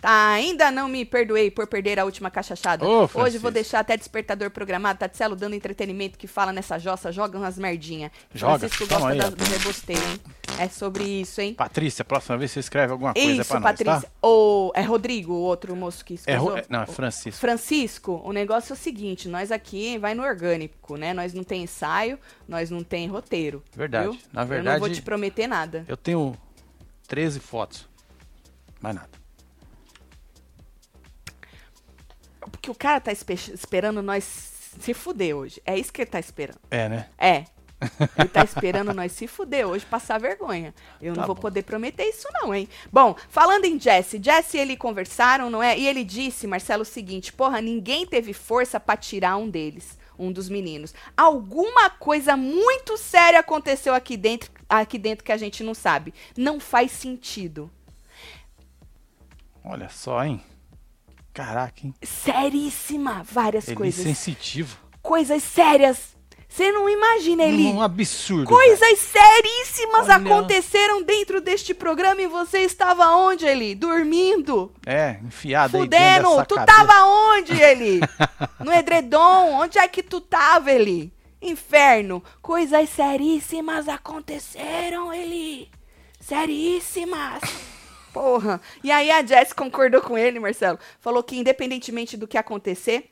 [0.00, 2.84] Tá, ainda não me perdoei por perder a última cachachada.
[2.86, 4.98] Ô, Hoje vou deixar até despertador programado.
[4.98, 8.12] Tatselo dando entretenimento que fala nessa jossa, joga umas merdinha.
[8.34, 10.20] Joga, Francisco gosta aí, da- do rebosteio, hein?
[10.58, 11.54] É sobre isso, hein?
[11.54, 14.00] Patrícia, próxima vez você escreve alguma coisa Isso, pra nós, Patrícia.
[14.02, 14.08] tá?
[14.20, 16.58] Ou é Rodrigo, o outro moço que É, escreveu?
[16.58, 17.40] é- não, é Francisco.
[17.40, 21.14] Francisco, o negócio é o seguinte, nós aqui vai no orgânico, né?
[21.14, 23.62] Nós não tem ensaio, nós não tem roteiro.
[23.74, 24.04] Verdade.
[24.10, 24.18] viu?
[24.32, 25.84] Na Eu não vou verdade- te prometer nada.
[25.88, 26.23] Eu tenho
[27.06, 27.88] 13 fotos.
[28.80, 29.10] Mais nada.
[32.40, 35.62] Porque o cara tá espe- esperando nós se fuder hoje.
[35.64, 36.58] É isso que ele tá esperando.
[36.70, 37.08] É, né?
[37.18, 37.44] É.
[38.18, 40.74] Ele tá esperando nós se fuder hoje, passar vergonha.
[41.02, 41.42] Eu não Tá vou bom.
[41.42, 42.66] poder prometer isso não, hein?
[42.90, 45.78] Bom, falando em Jesse, Jesse e ele conversaram, não é?
[45.78, 50.32] E ele disse, Marcelo, o seguinte, porra, ninguém teve força pra tirar um deles, um
[50.32, 50.94] dos meninos.
[51.16, 56.14] Alguma coisa muito séria aconteceu aqui dentro, aqui dentro que a gente não sabe.
[56.36, 57.70] Não faz sentido.
[59.64, 60.40] Olha só, hein?
[61.32, 61.94] Caraca, hein?
[62.02, 64.02] Seríssima, várias Ele é coisas.
[64.04, 64.78] sensitivo.
[65.02, 66.13] Coisas sérias.
[66.54, 67.64] Você não imagina, Eli.
[67.64, 68.46] Um absurdo.
[68.46, 70.14] Coisas seríssimas Olha.
[70.14, 73.74] aconteceram dentro deste programa e você estava onde, Eli?
[73.74, 74.72] Dormindo?
[74.86, 76.30] É, enfiado aí dentro Fudendo?
[76.30, 76.86] dessa Tu cadeira.
[76.86, 78.00] tava onde, Eli?
[78.64, 79.50] No edredom?
[79.54, 81.12] Onde é que tu tava, Eli?
[81.42, 82.22] Inferno.
[82.40, 85.68] Coisas seríssimas aconteceram, Eli.
[86.20, 87.40] Seríssimas.
[88.14, 88.60] Porra.
[88.84, 90.78] E aí a Jess concordou com ele, Marcelo.
[91.00, 93.10] Falou que independentemente do que acontecer,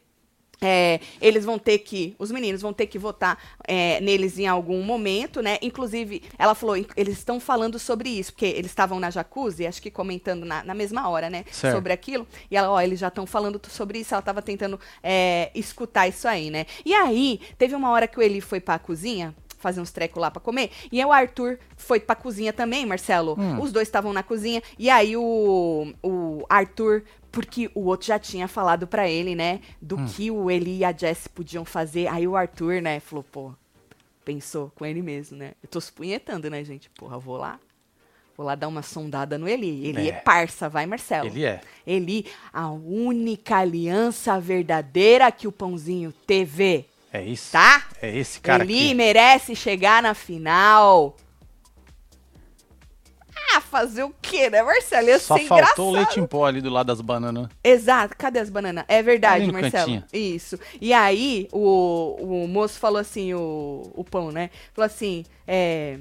[0.63, 4.81] é, eles vão ter que, os meninos vão ter que votar é, neles em algum
[4.83, 5.59] momento, né?
[5.61, 9.91] Inclusive, ela falou, eles estão falando sobre isso, porque eles estavam na jacuzzi, acho que
[9.91, 11.45] comentando na, na mesma hora, né?
[11.51, 11.75] Certo.
[11.75, 12.27] Sobre aquilo.
[12.51, 16.29] E ela, ó, eles já estão falando sobre isso, ela tava tentando é, escutar isso
[16.29, 16.67] aí, né?
[16.85, 19.35] E aí, teve uma hora que o Eli foi pra cozinha.
[19.63, 20.71] Fazer uns trecos lá pra comer.
[20.91, 23.37] E aí o Arthur foi pra cozinha também, Marcelo.
[23.39, 23.61] Hum.
[23.63, 24.61] Os dois estavam na cozinha.
[24.79, 29.97] E aí o, o Arthur porque o outro já tinha falado pra ele, né, do
[29.97, 30.05] Hum.
[30.07, 32.07] que o Eli e a Jess podiam fazer.
[32.09, 33.53] Aí o Arthur, né, falou, pô,
[34.25, 35.53] pensou com ele mesmo, né?
[35.63, 36.91] Eu tô supunhetando, né, gente?
[36.91, 37.59] Porra, eu vou lá.
[38.37, 39.87] Vou lá dar uma sondada no Eli.
[39.87, 40.21] Eli é, É.
[40.21, 41.27] parça, vai, Marcelo.
[41.29, 41.61] Ele é.
[41.87, 47.53] Eli, a única aliança verdadeira que o Pãozinho teve, É isso.
[47.53, 47.87] tá?
[48.03, 48.95] É esse cara Eli aqui.
[48.95, 51.17] merece chegar na final.
[53.55, 55.09] Ah, fazer o quê, né, Marcelo?
[55.09, 55.87] Ia Só ser faltou engraçado.
[55.87, 57.49] o leite em pó ali do lado das bananas.
[57.63, 58.85] Exato, cadê as bananas?
[58.89, 59.87] É verdade, Ali no Marcelo.
[59.87, 60.05] cantinho.
[60.13, 60.59] Isso.
[60.81, 64.51] E aí, o, o moço falou assim, o, o pão, né?
[64.75, 65.99] Falou assim: é,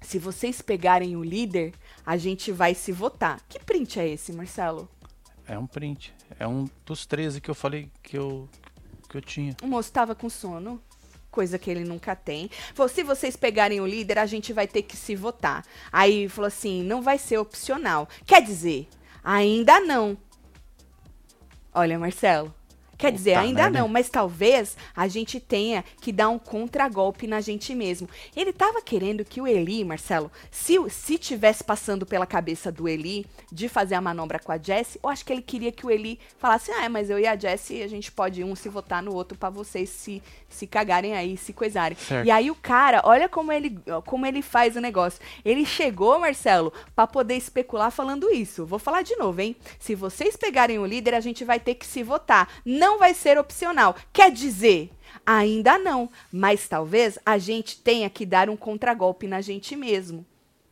[0.00, 1.72] se vocês pegarem o líder,
[2.04, 3.40] a gente vai se votar.
[3.48, 4.88] Que print é esse, Marcelo?
[5.46, 6.12] É um print.
[6.38, 8.48] É um dos 13 que eu falei que eu,
[9.08, 9.56] que eu tinha.
[9.62, 10.82] O moço tava com sono.
[11.30, 12.50] Coisa que ele nunca tem.
[12.74, 15.64] Falou, se vocês pegarem o líder, a gente vai ter que se votar.
[15.92, 18.08] Aí falou assim, não vai ser opcional.
[18.26, 18.88] Quer dizer,
[19.22, 20.18] ainda não.
[21.72, 22.59] Olha, Marcelo.
[23.00, 27.26] Quer dizer, Puta ainda merda, não, mas talvez a gente tenha que dar um contragolpe
[27.26, 28.06] na gente mesmo.
[28.36, 33.24] Ele tava querendo que o Eli, Marcelo, se, se tivesse passando pela cabeça do Eli
[33.50, 36.20] de fazer a manobra com a Jessie, eu acho que ele queria que o Eli
[36.38, 39.38] falasse: ah, mas eu e a Jessie, a gente pode um se votar no outro
[39.38, 41.96] pra vocês se, se cagarem aí, se coisarem.
[41.96, 42.26] Certo.
[42.26, 45.20] E aí o cara, olha como ele, como ele faz o negócio.
[45.42, 48.66] Ele chegou, Marcelo, pra poder especular falando isso.
[48.66, 49.56] Vou falar de novo, hein?
[49.78, 52.46] Se vocês pegarem o líder, a gente vai ter que se votar.
[52.64, 53.94] Não vai ser opcional.
[54.12, 54.90] Quer dizer,
[55.24, 60.24] ainda não, mas talvez a gente tenha que dar um contragolpe na gente mesmo.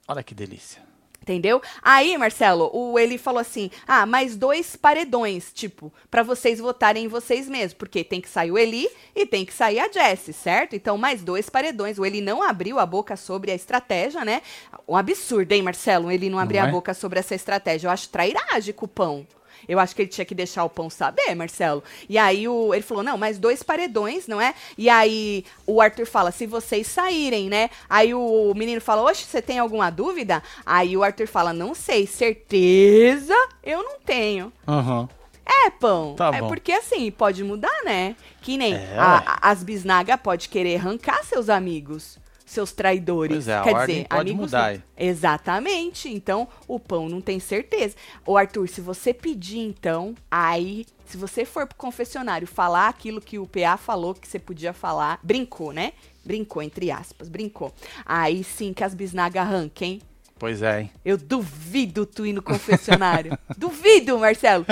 [0.06, 0.88] Olha que delícia.
[1.20, 1.60] Entendeu?
[1.82, 7.08] Aí, Marcelo, o ele falou assim: "Ah, mais dois paredões, tipo, para vocês votarem em
[7.08, 10.74] vocês mesmos, porque tem que sair o Eli e tem que sair a Jessie, certo?
[10.74, 11.98] Então, mais dois paredões.
[11.98, 14.40] O Eli não abriu a boca sobre a estratégia, né?
[14.88, 16.10] Um absurdo, hein, Marcelo?
[16.10, 16.70] Ele não abrir Não a é?
[16.72, 17.88] boca sobre essa estratégia.
[17.88, 19.26] Eu acho trairagem com o pão.
[19.66, 21.82] Eu acho que ele tinha que deixar o pão saber, Marcelo.
[22.08, 24.54] E aí o, ele falou: não, mais dois paredões, não é?
[24.76, 27.70] E aí o Arthur fala: se vocês saírem, né?
[27.88, 30.42] Aí o menino fala: oxe, você tem alguma dúvida?
[30.66, 34.52] Aí o Arthur fala: não sei, certeza eu não tenho.
[34.66, 35.08] Aham.
[35.44, 36.14] É, pão.
[36.14, 36.48] Tá é bom.
[36.48, 38.14] porque assim, pode mudar, né?
[38.42, 42.18] Que nem É, a- a- as bisnagas pode querer arrancar seus amigos,
[42.48, 43.44] seus traidores.
[43.44, 44.82] Pois é, Quer dizer, pode amigos mudar não.
[44.96, 46.08] Exatamente.
[46.08, 47.94] Então, o pão não tem certeza.
[48.26, 53.38] Ô, Arthur, se você pedir, então, aí, se você for pro confessionário falar aquilo que
[53.38, 55.92] o PA falou que você podia falar, brincou, né?
[56.24, 57.72] Brincou, entre aspas, brincou.
[58.04, 60.00] Aí sim que as bisnagas arranquem.
[60.38, 60.90] Pois é, hein?
[61.04, 63.36] Eu duvido tu ir no confessionário.
[63.58, 64.64] duvido, Marcelo.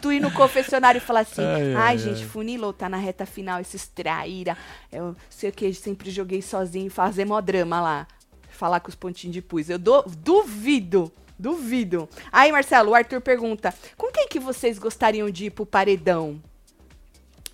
[0.00, 3.26] Tu ir no confessionário e falar assim: Ai, ai, ai, gente, funilou, tá na reta
[3.26, 4.56] final, esses traíra.
[4.92, 8.06] Eu sei o que, sempre joguei sozinho, fazer mó drama lá.
[8.50, 9.68] Falar com os pontinhos de pus.
[9.68, 11.12] Eu dou- duvido.
[11.38, 12.08] Duvido.
[12.32, 16.40] Aí, Marcelo, o Arthur pergunta: com quem que vocês gostariam de ir pro paredão?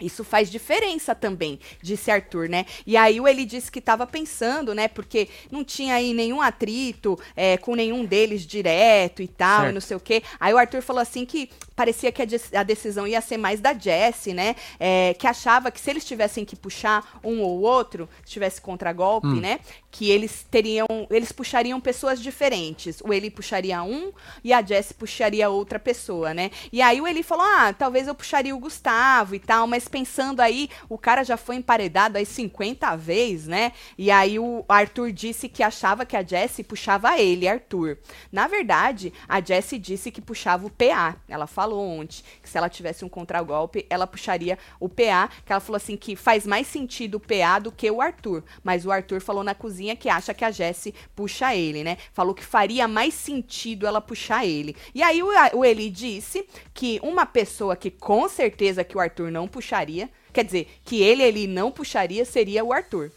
[0.05, 2.67] Isso faz diferença também, disse Arthur, né?
[2.87, 4.88] E aí ele disse que estava pensando, né?
[4.88, 9.71] Porque não tinha aí nenhum atrito é, com nenhum deles direto e tal, Certo.
[9.71, 10.23] e não sei o quê.
[10.38, 13.61] Aí o Arthur falou assim que parecia que a, de- a decisão ia ser mais
[13.61, 14.55] da Jessie, né?
[14.79, 19.27] É, que achava que se eles tivessem que puxar um ou outro, se tivesse contragolpe,
[19.40, 19.61] né?
[19.96, 23.00] Que eles teriam, eles puxariam pessoas diferentes.
[23.04, 26.50] O Eli puxaria um e a Jessie puxaria outra pessoa, né?
[26.72, 30.40] E aí o Eli falou: ah, talvez eu puxaria o Gustavo e tal, mas pensando
[30.40, 33.70] aí, o cara já foi emparedado aí 50 vezes, né?
[33.96, 37.96] E aí o Arthur disse que achava que a Jessie puxava ele, Arthur.
[38.33, 41.14] Na verdade, a Jessie disse que puxava o PA.
[41.28, 45.61] Ela falou ontem que se ela tivesse um contragolpe, ela puxaria o PA, que ela
[45.61, 48.42] falou assim que faz mais sentido o PA do que o Arthur.
[48.64, 51.99] Mas o Arthur falou na cozinha que acha que a Jessie puxa ele, né?
[52.12, 54.77] Falou que faria mais sentido ela puxar ele.
[54.94, 59.31] E aí o, o Eli disse que uma pessoa que com certeza que o Arthur
[59.31, 63.11] não puxaria, quer dizer, que ele ele não puxaria seria o Arthur.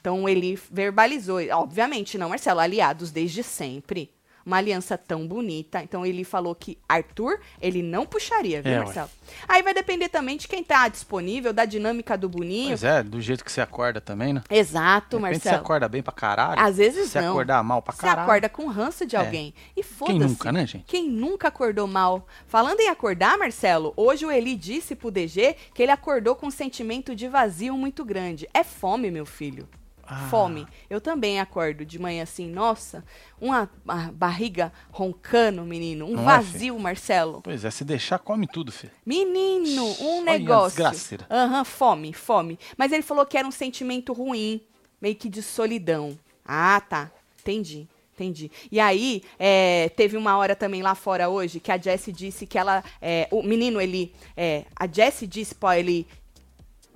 [0.00, 4.10] Então ele verbalizou, obviamente não, Marcelo, aliados desde sempre.
[4.44, 5.82] Uma aliança tão bonita.
[5.82, 8.84] Então ele falou que Arthur, ele não puxaria, viu, É, ué.
[8.84, 9.10] Marcelo?
[9.48, 12.68] Aí vai depender também de quem tá disponível, da dinâmica do Boninho.
[12.68, 14.42] Pois é, do jeito que você acorda também, né?
[14.50, 15.64] Exato, De repente você Marcelo.
[15.64, 16.60] acorda bem pra caralho.
[16.60, 17.30] Às vezes Se não.
[17.30, 18.22] acordar mal pra Você caralho.
[18.22, 19.18] acorda com ranço de É.
[19.18, 19.54] alguém.
[19.76, 20.18] E foda-se.
[20.18, 20.84] Quem nunca, né, gente?
[20.86, 22.26] Quem nunca acordou mal?
[22.46, 26.50] Falando em acordar, Marcelo, hoje o Eli disse pro DG que ele acordou com um
[26.50, 28.48] sentimento de vazio muito grande.
[28.52, 29.68] É fome, meu filho.
[30.06, 30.26] Ah.
[30.28, 30.66] Fome.
[30.90, 33.04] Eu também acordo de manhã assim, nossa,
[33.40, 36.06] uma, uma barriga roncando, menino.
[36.06, 37.40] Um Não é, vazio, Marcelo.
[37.42, 38.92] Pois é, se deixar, come tudo, filho.
[39.06, 40.76] Menino, um Olha negócio.
[40.76, 41.26] desgraceira.
[41.30, 42.58] Aham, fome, fome.
[42.76, 44.60] Mas ele falou que era um sentimento ruim,
[45.00, 46.18] meio que de solidão.
[46.44, 47.10] Ah, tá.
[47.40, 47.88] Entendi.
[48.14, 48.50] Entendi.
[48.70, 52.58] E aí, é, teve uma hora também lá fora hoje que a Jessie disse que
[52.58, 52.84] ela.
[53.00, 54.12] é, o menino, ele.
[54.36, 56.06] é, a Jessie disse pra ele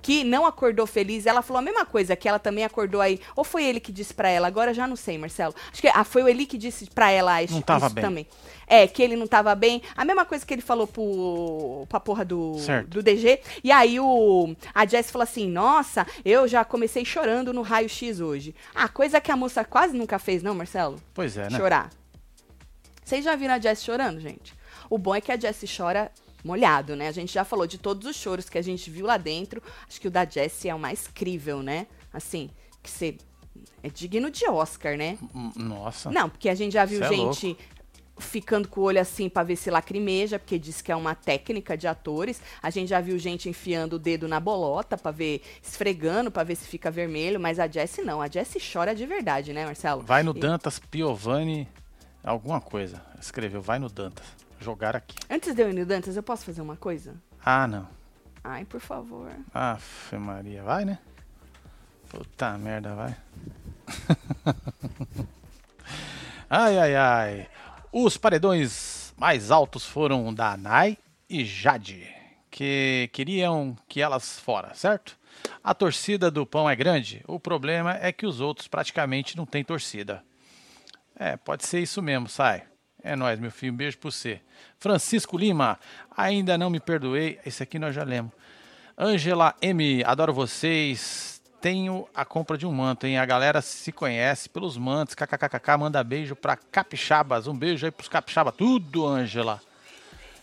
[0.07, 1.25] que não acordou feliz.
[1.25, 3.19] Ela falou a mesma coisa, que ela também acordou aí.
[3.35, 4.47] Ou foi ele que disse pra ela?
[4.47, 5.53] Agora já não sei, Marcelo.
[5.69, 8.03] Acho que ah, foi o Eli que disse pra ela isso, Não tava isso bem.
[8.05, 8.27] também.
[8.65, 9.81] É, que ele não tava bem.
[9.97, 12.87] A mesma coisa que ele falou pro, pra porra do, Certo.
[12.87, 13.41] do DG.
[13.61, 18.55] E aí o, a Jess falou assim: Nossa, eu já comecei chorando no raio-x hoje.
[18.73, 21.01] Ah, coisa que a moça quase nunca fez, não, Marcelo?
[21.13, 21.57] Pois é, né?
[21.57, 21.89] Chorar.
[23.03, 24.55] Vocês já viram a Jess chorando, gente?
[24.89, 26.09] O bom é que a Jess chora
[26.47, 27.07] molhado, né?
[27.07, 29.61] A gente já falou de todos os choros que a gente viu lá dentro.
[29.87, 31.85] Acho que o da Jessie é o mais crível, né?
[32.11, 32.49] Assim,
[32.81, 33.17] que você
[33.83, 35.17] é digno de Oscar, né?
[35.35, 36.09] Hum, Nossa.
[36.09, 37.57] Não, porque a gente já viu Cê é gente
[38.19, 41.77] ficando com o olho assim pra ver se lacrimeja, porque diz que é uma técnica
[41.77, 42.41] de atores.
[42.63, 46.55] A gente já viu gente enfiando o dedo na bolota pra ver, esfregando pra ver
[46.55, 48.19] se fica vermelho, mas a Jessie não.
[48.21, 50.01] A Jessie chora de verdade, né, Marcelo?
[50.01, 51.67] Vai no E- Dantas Piovani,
[52.23, 53.01] alguma coisa.
[53.21, 54.25] Escreveu, vai no Dantas.
[54.59, 55.15] Jogar aqui.
[55.29, 57.15] Antes de eu ir no Dantas, eu posso fazer uma coisa?
[57.43, 57.87] Ah, não.
[58.43, 59.31] Ai, por favor.
[59.53, 60.63] Aff, Maria.
[60.63, 60.99] Vai, né?
[62.09, 63.15] Puta merda, vai.
[66.49, 67.49] ai, ai, ai.
[67.91, 70.97] Os paredões mais altos foram da Nai
[71.29, 72.07] e Jade,
[72.49, 75.17] que queriam que elas fora, certo?
[75.63, 79.63] A torcida do pão é grande, o problema é que os outros praticamente não têm
[79.63, 80.23] torcida.
[81.15, 82.63] É, pode ser isso mesmo, sai.
[83.07, 83.71] É nóis, meu filho.
[83.71, 84.41] Um beijo pra você.
[84.77, 85.79] Francisco Lima,
[86.15, 87.39] ainda não me perdoei.
[87.45, 88.33] Esse aqui nós já lemos.
[88.97, 91.41] Angela M, adoro vocês.
[91.61, 93.17] tenho a compra de um manto, hein?
[93.17, 95.15] A galera se conhece pelos mantos.
[95.15, 97.47] KKKK manda beijo pra capixabas.
[97.47, 98.53] Um beijo aí pros capixabas.
[98.57, 99.61] Tudo, Ângela.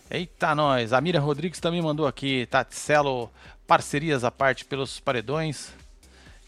[0.09, 0.91] Eita, nós.
[0.91, 2.47] A Miriam Rodrigues também mandou aqui.
[2.47, 3.31] Tatselo,
[3.67, 5.71] parcerias à parte pelos paredões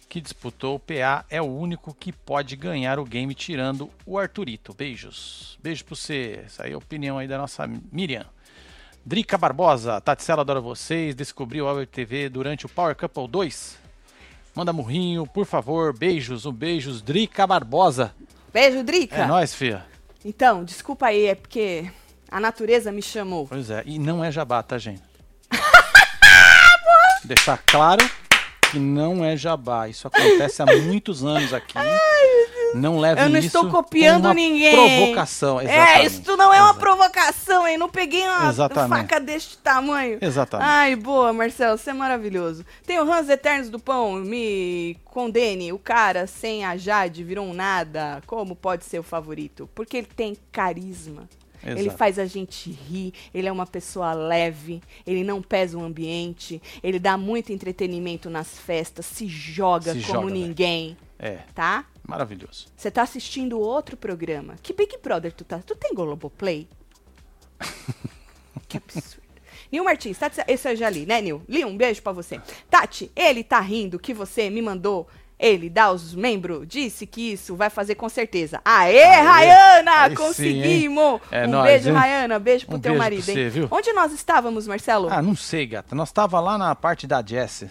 [0.10, 4.74] que disputou o PA é o único que pode ganhar o game tirando o Arthurito.
[4.74, 5.58] Beijos.
[5.62, 6.41] Beijo pra você.
[6.46, 8.26] Essa aí é a opinião aí da nossa Miriam.
[9.06, 11.15] Drica Barbosa, Tatsela adora vocês.
[11.15, 13.78] Descobriu o Power TV durante o Power Couple 2.
[14.56, 15.98] Manda murrinho, por favor.
[15.98, 17.02] Beijos, um beijos.
[17.02, 18.13] Drica Barbosa.
[18.52, 19.17] Beijo, Drica.
[19.17, 19.86] É nóis, filha.
[20.26, 21.91] Então, desculpa aí, é porque
[22.30, 23.48] a natureza me chamou.
[23.48, 25.04] Pois é, e não é jabá, tá, gente?
[27.24, 28.04] Deixar claro
[28.72, 29.88] que não é jabá.
[29.88, 31.74] Isso acontece há muitos anos aqui.
[32.76, 34.74] Não leve Eu não isso estou copiando uma ninguém.
[34.76, 35.60] provocação.
[35.62, 36.06] É, exatamente.
[36.08, 36.80] isso não é uma Exato.
[36.82, 37.78] provocação, hein?
[37.78, 38.90] Não peguei uma Exatamente.
[39.04, 40.18] faca deste tamanho.
[40.22, 40.68] Exatamente.
[40.70, 42.66] Ai, boa, Marcelo, você é maravilhoso.
[42.86, 47.54] Tem o Hans Eternos do Pão, me condene, o cara sem a Jade virou um
[47.54, 48.22] nada.
[48.28, 49.70] Como pode ser o favorito?
[49.74, 51.24] Porque ele tem carisma.
[51.72, 51.98] Ele Exato.
[51.98, 56.98] faz a gente rir, ele é uma pessoa leve, ele não pesa o ambiente, ele
[56.98, 60.48] dá muito entretenimento nas festas, se joga Se como joga, velho.
[60.48, 61.86] ninguém, É, tá?
[62.08, 62.68] maravilhoso.
[62.76, 64.56] Você tá assistindo outro programa.
[64.64, 65.60] Que Big Brother tu tá?
[65.60, 66.68] Tu tem Globoplay?
[68.68, 69.28] que absurdo.
[69.72, 71.42] Nil Martins, Tati, esse eu já li, né, Nil?
[71.48, 72.40] Li, um beijo pra você.
[72.70, 75.08] Tati, ele tá rindo que você me mandou
[75.39, 78.60] ele dar os membros, disse que isso vai fazer com certeza.
[78.65, 79.91] Aê, Rayana!
[80.04, 81.13] Aí sim, conseguimos!
[81.13, 81.21] hein?
[81.32, 81.95] É um nóis, beijo, hein?
[81.95, 82.39] Rayana.
[82.39, 83.36] Beijo pro Um teu beijo marido, hein?
[83.36, 83.67] você, viu?
[83.69, 85.08] Onde nós estávamos, Marcelo?
[85.12, 85.95] Ah, não sei, gata.
[85.95, 87.69] Nós tava lá na parte da Jessie.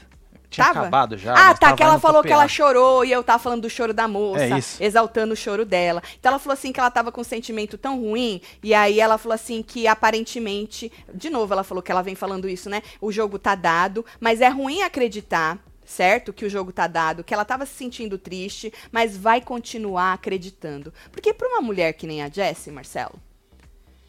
[0.49, 0.81] Tinha Tava?
[0.83, 1.35] acabado já.
[1.35, 4.07] Ah, tá, que ela falou que ela chorou e eu tava falando do choro da
[4.07, 4.81] moça, É isso.
[4.81, 6.01] exaltando o choro dela.
[6.21, 9.19] Então ela falou assim que ela tava com um sentimento tão ruim, e aí ela
[9.19, 12.81] falou assim que aparentemente, de novo ela falou que ela vem falando isso, né?
[13.01, 16.33] O jogo tá dado, mas é ruim acreditar, certo?
[16.33, 20.93] Que o jogo tá dado, que ela tava se sentindo triste, mas vai continuar acreditando.
[21.11, 23.19] Porque pra uma mulher que nem a Jessie, Marcelo,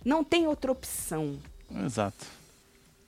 [0.04, 1.40] não tem outra opção
[1.86, 2.26] Exato.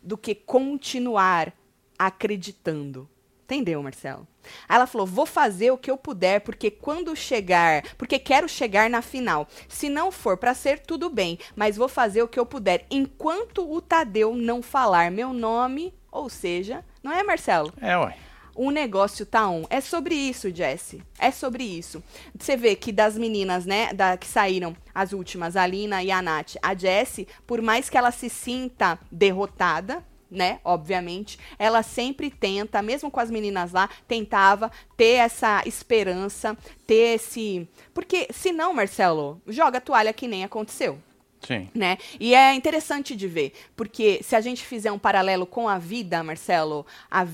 [0.02, 1.52] do que continuar
[1.98, 3.10] acreditando.
[3.44, 4.28] Entendeu, Marcelo?
[4.68, 7.84] Aí ela falou: vou fazer o que eu puder, porque quando chegar.
[7.98, 9.48] Porque quero chegar na final.
[9.68, 11.40] Se não for pra ser, tudo bem.
[11.56, 12.86] Mas vou fazer o que eu puder.
[12.92, 17.74] Enquanto o Tadeu não falar meu nome, ou seja, não é, Marcelo?
[17.82, 18.16] É, ué.
[18.56, 19.66] O negócio tá on.
[19.70, 21.02] É sobre isso, Jesse.
[21.18, 22.04] É sobre isso.
[22.38, 26.22] Você vê que das meninas, né, da, que saíram as últimas, a Lina e a
[26.22, 32.82] Nath, a Jessie, por mais que ela se sinta derrotada, né, obviamente, ela sempre tenta,
[32.82, 37.68] mesmo com as meninas lá, tentava ter essa esperança, ter esse...
[37.94, 41.00] Porque, senão, Marcelo, joga a toalha que nem aconteceu
[41.46, 41.70] Sim.
[41.74, 41.98] né?
[42.20, 46.22] E é interessante de ver, porque se a gente fizer um paralelo com a vida,
[46.24, 47.26] Marcelo, a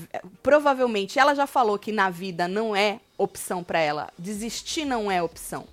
[0.42, 5.22] provavelmente ela já falou que na vida não é opção pra ela, desistir não é
[5.22, 5.66] opção,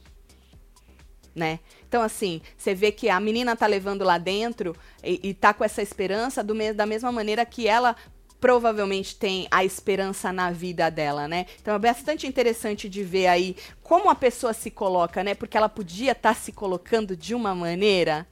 [1.36, 1.60] né?
[1.88, 5.64] Então assim, você vê que a menina tá levando lá dentro e, e tá com
[5.64, 7.96] essa esperança do me- da mesma maneira que ela
[8.44, 11.46] provavelmente tem a esperança na vida dela, né?
[11.62, 15.34] Então é bastante interessante de ver aí como a pessoa se coloca, né?
[15.34, 18.28] Porque ela podia estar se colocando de uma maneira.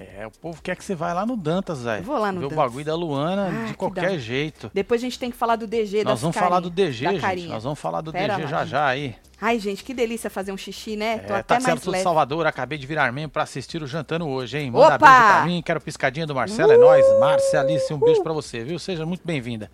[0.00, 2.04] É, o povo quer que você vá lá no Dantas, velho.
[2.04, 2.64] Vou lá no Ver o Dantas.
[2.64, 4.70] bagulho da Luana Ah, de que qualquer jeito.
[4.72, 7.20] Depois a gente tem que falar do DG Nós vamos falar do DG, gente.
[7.20, 7.48] carinha.
[7.48, 8.70] Nós vamos falar do Pera DG lá, já gente.
[8.70, 9.16] já aí.
[9.40, 11.18] Ai, gente, que delícia fazer um xixi, né?
[11.18, 12.02] Tô É, até tá mais leve.
[12.04, 14.70] Salvador, acabei de virar membro pra assistir o Jantando hoje, hein?
[14.70, 14.98] Manda Opa!
[14.98, 17.04] beijo pra mim, quero piscadinha do Marcelo, é nóis.
[17.18, 18.78] Márcia Alice, um beijo pra você, viu?
[18.78, 19.68] Seja muito bem-vinda.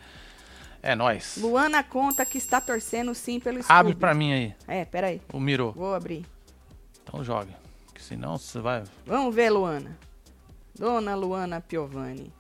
[0.82, 1.38] É nóis.
[1.40, 3.78] Luana conta que está torcendo sim pelo Scooby.
[3.78, 5.20] Abre pra mim aí, É, peraí.
[5.32, 5.72] o Miro.
[5.76, 6.24] Vou abrir.
[7.02, 7.48] Então joga.
[7.94, 8.82] Que senão você vai.
[9.06, 9.96] Vamos ver, Luana.
[10.78, 12.32] Dona Luana Piovani.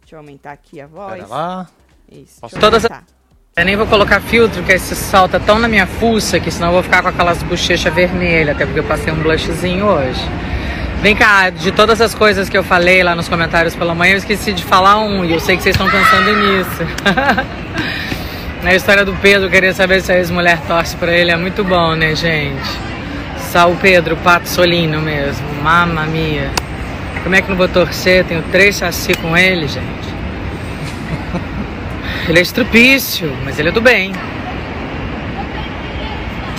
[0.00, 1.14] Deixa eu aumentar aqui a voz.
[1.14, 1.66] Pera lá.
[2.10, 2.40] Isso.
[2.40, 2.86] Posso- Todas-.
[3.56, 6.68] Eu nem vou colocar filtro, que esse sol tá tão na minha fuça que senão
[6.68, 10.20] eu vou ficar com aquelas bochechas vermelhas, até porque eu passei um blushzinho hoje.
[11.02, 14.18] Vem cá, de todas as coisas que eu falei lá nos comentários pela manhã, eu
[14.18, 16.80] esqueci de falar um, e eu sei que vocês estão pensando nisso.
[18.62, 21.94] Na história do Pedro, querer saber se a ex-mulher torce pra ele, é muito bom,
[21.94, 22.60] né, gente?
[23.50, 26.50] Sal Pedro, pato solino mesmo, mamma mia.
[27.22, 28.26] Como é que não vou torcer?
[28.26, 30.08] Tenho três chassi com ele, gente.
[32.28, 34.12] Ele é estrupício, mas ele é do bem.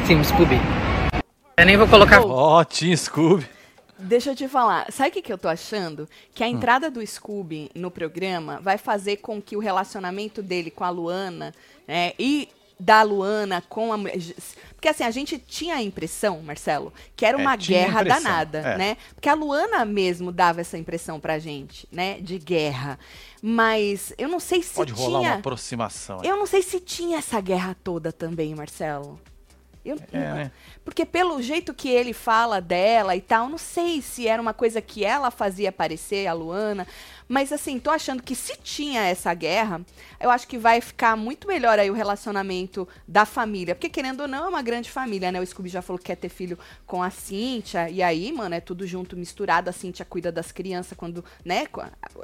[0.05, 0.59] Sim, Scooby.
[1.57, 2.21] Eu nem vou colocar.
[2.21, 3.45] Ó, Team Scooby.
[3.97, 6.09] Deixa eu te falar, sabe o que, que eu tô achando?
[6.33, 6.51] Que a Hum.
[6.51, 11.53] entrada do Scooby no programa vai fazer com que o relacionamento dele com a Luana
[11.87, 12.49] né, e
[12.81, 14.17] da Luana com a mulher.
[14.75, 18.59] Porque assim, a gente tinha a impressão, Marcelo, que era É, uma a guerra danada,
[18.59, 18.77] é.
[18.77, 18.97] né?
[19.13, 22.19] Porque a Luana mesmo dava essa impressão pra gente, né?
[22.19, 22.97] De guerra.
[23.41, 25.31] Mas eu não sei se Pode rolar tinha.
[25.31, 26.21] uma aproximação.
[26.23, 29.19] Eu não sei se tinha essa guerra toda também, Marcelo.
[29.83, 30.51] Eu, É, né?
[30.85, 34.79] Porque pelo jeito que ele fala dela e tal, não sei se era uma coisa
[34.79, 36.87] que ela fazia parecer, a Luana.
[37.31, 39.79] Mas assim, tô achando que se tinha essa guerra,
[40.19, 43.73] eu acho que vai ficar muito melhor aí o relacionamento da família.
[43.73, 45.39] Porque querendo ou não, é uma grande família, né?
[45.39, 47.89] O Scooby já falou que quer ter filho com a Cíntia.
[47.89, 49.69] E aí, mano, é tudo junto, misturado.
[49.69, 51.67] A Cíntia cuida das crianças quando, né?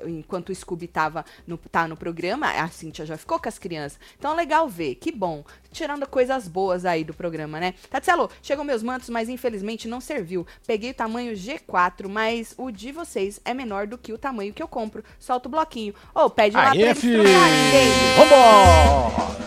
[0.06, 3.98] Enquanto o Scooby tava no, tá no programa, a Cíntia já ficou com as crianças.
[4.20, 5.46] Então é legal ver, que bom.
[5.72, 7.76] Tirando coisas boas aí do programa, né?
[7.90, 10.46] Tatselo, chegam meus mantos, mas infelizmente não serviu.
[10.66, 14.62] Peguei o tamanho G4, mas o de vocês é menor do que o tamanho que
[14.62, 14.97] eu compro.
[15.20, 15.94] Solta o bloquinho.
[16.14, 17.24] Ô, pede lá pra Aê, eles filho!
[17.24, 17.90] trocarem.
[18.18, 19.38] Vambora!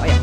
[0.00, 0.22] Olha.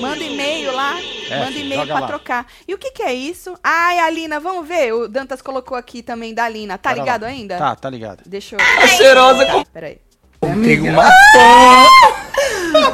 [0.00, 0.94] Manda e-mail lá.
[1.28, 2.06] É, manda e-mail pra lá.
[2.06, 2.46] trocar.
[2.68, 3.58] E o que que é isso?
[3.62, 4.92] Ai, Alina, vamos ver.
[4.92, 6.78] O Dantas colocou aqui também da Alina.
[6.78, 7.04] Tá Bora lá.
[7.04, 7.56] ligado ainda?
[7.58, 8.22] Tá, tá ligado.
[8.26, 8.58] Deixa eu...
[8.58, 9.98] Tá cheirosa com Peraí.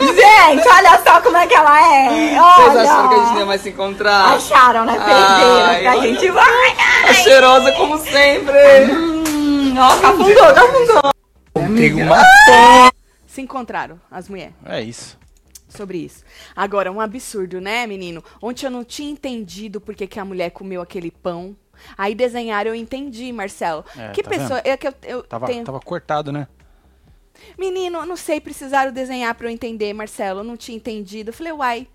[0.01, 2.39] Gente, olha só como é que ela é.
[2.39, 2.57] Olha.
[2.57, 4.35] Vocês acharam que a gente não ia mais se encontrar?
[4.35, 4.93] Acharam, né?
[4.93, 5.67] Perderam.
[5.67, 6.77] Ai, que a gente vai.
[7.07, 8.93] Tá cheirosa como sempre.
[8.93, 11.13] Hum, ó, cafundou, cafundou.
[13.27, 14.55] Se encontraram, as mulheres.
[14.67, 15.19] É isso.
[15.69, 16.23] sobre isso.
[16.55, 18.23] Agora, um absurdo, né, menino?
[18.43, 21.57] Ontem eu não tinha entendido por que, que a mulher comeu aquele pão.
[21.97, 23.85] Aí desenharam, eu entendi, Marcelo.
[23.97, 24.61] É, que tá pessoa.
[24.65, 25.65] É que eu, eu Tava, tenho...
[25.65, 26.47] tava cortado, né?
[27.59, 30.41] Menino, não sei, precisaram desenhar pra eu entender, Marcelo.
[30.41, 31.31] Eu não tinha entendido.
[31.31, 31.87] Eu falei, uai,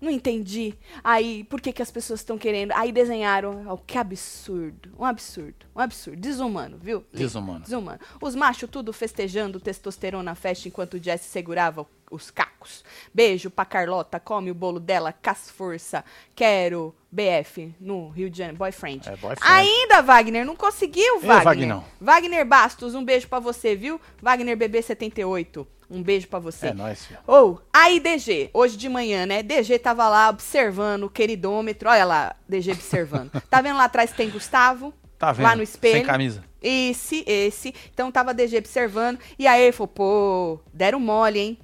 [0.00, 0.74] não entendi.
[1.04, 2.72] Aí, por que, que as pessoas estão querendo?
[2.72, 3.64] Aí desenharam.
[3.68, 4.90] Oh, que absurdo.
[4.98, 5.66] Um absurdo.
[5.74, 6.20] Um absurdo.
[6.20, 7.04] Desumano, viu?
[7.12, 7.60] Desumano.
[7.60, 8.00] Desumano.
[8.20, 12.84] Os machos tudo festejando testosterona na festa enquanto o Jesse segurava os cacos.
[13.14, 16.04] Beijo pra Carlota, come o bolo dela, cas força.
[16.34, 18.58] Quero BF no Rio de Janeiro.
[18.58, 19.08] Boyfriend.
[19.08, 19.40] É, boyfriend.
[19.42, 21.44] Ainda, Wagner, não conseguiu, Ei, Wagner.
[21.44, 21.84] Vagnão.
[22.00, 24.00] Wagner Bastos, um beijo pra você, viu?
[24.20, 26.68] Wagner BB78, um beijo pra você.
[26.68, 27.18] É nóis, filho.
[27.26, 29.42] Ou, aí DG, hoje de manhã, né?
[29.42, 31.88] DG tava lá observando o queridômetro.
[31.88, 33.30] Olha lá, DG observando.
[33.50, 34.94] tá vendo lá atrás que tem Gustavo?
[35.18, 35.46] Tá vendo?
[35.46, 35.96] Lá no espelho.
[35.96, 36.44] Sem camisa.
[36.62, 37.74] Esse, esse.
[37.92, 39.18] Então tava DG observando.
[39.38, 41.58] E aí ele falou, pô, deram mole, hein?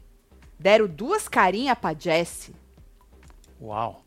[0.58, 2.54] Deram duas carinhas pra Jessie.
[3.60, 4.02] Uau.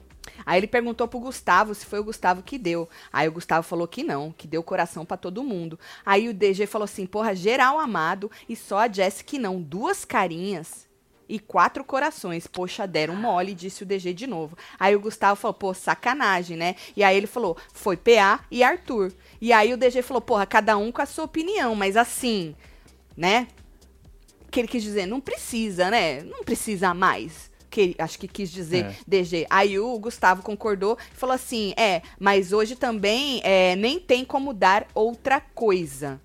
[0.46, 2.90] Aí ele perguntou pro Gustavo se foi o Gustavo que deu.
[3.12, 5.80] Aí o Gustavo falou que não, que deu coração pra todo mundo.
[6.06, 9.62] Aí o DG falou assim: porra, geral amado e só a Jessie que não.
[9.62, 10.88] Duas carinhas
[11.28, 12.48] e quatro corações.
[12.48, 14.58] Poxa, deram mole, disse o DG de novo.
[14.80, 16.76] Aí o Gustavo falou: pô, sacanagem, né?
[16.96, 19.14] E aí ele falou: foi PA e Arthur.
[19.40, 22.56] E aí o DG falou: porra, cada um com a sua opinião, mas assim,
[23.16, 23.48] né?
[24.50, 26.22] que ele quis dizer, não precisa, né?
[26.24, 27.49] Não precisa mais.
[27.70, 28.96] Que ele- acho que quis dizer É.
[29.08, 29.46] DG.
[29.50, 34.54] Aí o Gustavo concordou e falou assim: é, mas hoje também é, nem tem como
[34.54, 36.20] dar outra coisa.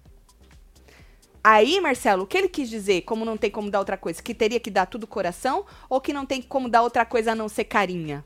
[1.47, 4.22] Aí, Marcelo, o que ele quis dizer, como não tem como dar outra coisa?
[4.22, 7.34] Que teria que dar tudo coração ou que não tem como dar outra coisa a
[7.34, 8.24] não ser carinha?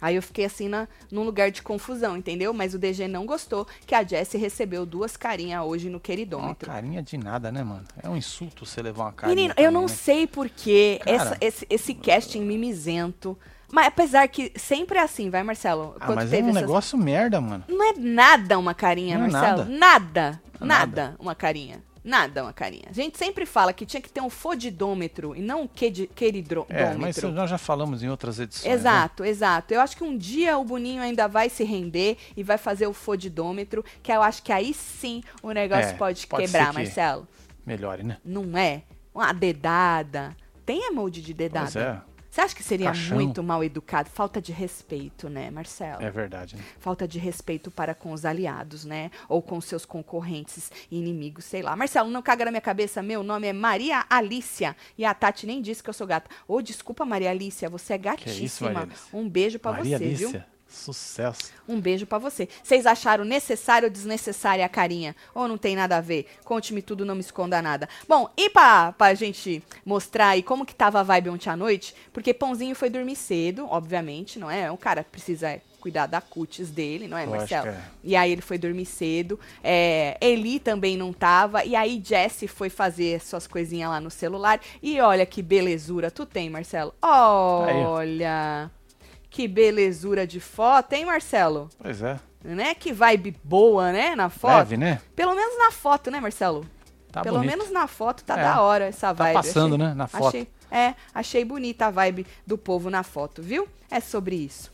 [0.00, 2.52] Aí eu fiquei assim na, num lugar de confusão, entendeu?
[2.52, 6.70] Mas o DG não gostou que a Jessie recebeu duas carinhas hoje no Uma queridômetro.
[6.70, 7.84] carinha de nada, né, mano?
[8.02, 9.34] É um insulto você levar uma carinha.
[9.34, 9.88] Menino, eu não né?
[9.88, 11.16] sei porquê Cara.
[11.16, 13.36] essa- esse, esse casting mimizento.
[13.70, 15.94] Mas apesar que sempre é assim, vai, Marcelo?
[16.00, 17.64] Ah, mas é um essas- negócio merda, mano.
[17.68, 19.64] Não é nada uma carinha, Não é Marcelo.
[19.70, 19.78] nada.
[19.78, 20.42] Nada.
[20.60, 21.16] É Nada, nada.
[21.20, 21.82] uma carinha.
[22.04, 22.84] Nada uma carinha.
[22.88, 26.66] A gente sempre fala que tinha que ter um fodidômetro e não um queridômetro.
[26.74, 28.66] É, mas nós já falamos em outras edições.
[28.66, 28.74] né?
[28.74, 29.74] Exato, exato.
[29.74, 32.92] Eu acho que um dia o Boninho ainda vai se render e vai fazer o
[32.92, 37.28] fodidômetro, que eu acho que aí sim o negócio É, pode, pode quebrar, que- Marcelo.
[37.66, 38.16] Melhore, né?
[38.24, 38.82] Não é?
[39.14, 40.36] Uma dedada.
[40.64, 41.70] Tem emoji de dedada?
[41.72, 42.00] Pois é.
[42.38, 43.16] Você acha que seria Caixão.
[43.16, 44.08] muito mal educado?
[44.08, 46.00] Falta de respeito, né, Marcelo?
[46.00, 46.62] É verdade, né?
[46.78, 49.10] Falta de respeito para com os aliados, né?
[49.28, 51.74] Ou com seus concorrentes inimigos, sei lá.
[51.74, 53.02] Marcelo, não caga na minha cabeça.
[53.02, 54.76] Meu nome é Maria Alícia.
[54.96, 56.30] E a Tati nem disse que eu sou gata.
[56.46, 58.70] Ô, desculpa, Maria Alícia, você é gatíssima.
[58.70, 59.18] Maria Alícia?
[59.18, 60.42] um beijo pra Maria você, Alicia, viu?
[60.68, 61.50] Sucesso.
[61.68, 62.48] Um beijo pra você.
[62.62, 65.16] Vocês acharam necessário ou desnecessária a carinha?
[65.34, 66.26] Ou não tem nada a ver?
[66.44, 67.88] Conte-me tudo, não me esconda nada.
[68.08, 71.94] Bom, e pra, pra gente mostrar aí como que tava a vibe ontem à noite,
[72.12, 74.70] porque Pãozinho foi dormir cedo, obviamente, não é?
[74.70, 77.68] O cara precisa cuidar da cutis dele, não é, Lógico, Marcelo?
[77.68, 77.80] é.
[78.02, 79.38] E aí ele foi dormir cedo.
[79.62, 81.64] É, Eli também não tava.
[81.64, 84.60] E aí Jesse foi fazer suas coisinhas lá no celular.
[84.82, 86.92] E olha que belezura tu tem, Marcelo.
[87.00, 87.90] aí, ó.
[87.92, 88.70] Olha.
[89.30, 91.68] Que belezura de foto, hein, Marcelo?
[91.78, 92.18] Pois é.
[92.42, 92.74] Né?
[92.74, 94.14] Que vibe boa, né?
[94.16, 94.56] Na foto.
[94.58, 95.00] Leve, né?
[95.14, 96.66] Pelo menos na foto, né, Marcelo?
[97.12, 97.50] Tá Pelo bonito.
[97.50, 98.42] menos na foto tá É.
[98.42, 99.34] da hora essa vibe.
[99.34, 100.28] passando, achei, né, na foto.
[100.28, 103.66] Achei, é, achei bonita a vibe do povo na foto, viu?
[103.90, 104.70] É sobre isso.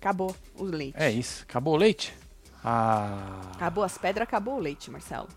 [0.00, 0.94] Acabou o leite.
[0.96, 1.44] É isso.
[1.48, 2.14] Acabou o leite?
[2.64, 3.40] Ah.
[3.54, 5.28] Acabou as pedras, acabou o leite, Marcelo.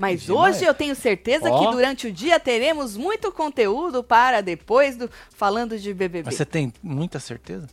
[0.00, 1.58] Mas hoje mas- eu tenho certeza Ó.
[1.58, 6.22] que durante o dia teremos muito conteúdo para depois do falando de BBB.
[6.24, 7.68] Mas você tem muita certeza?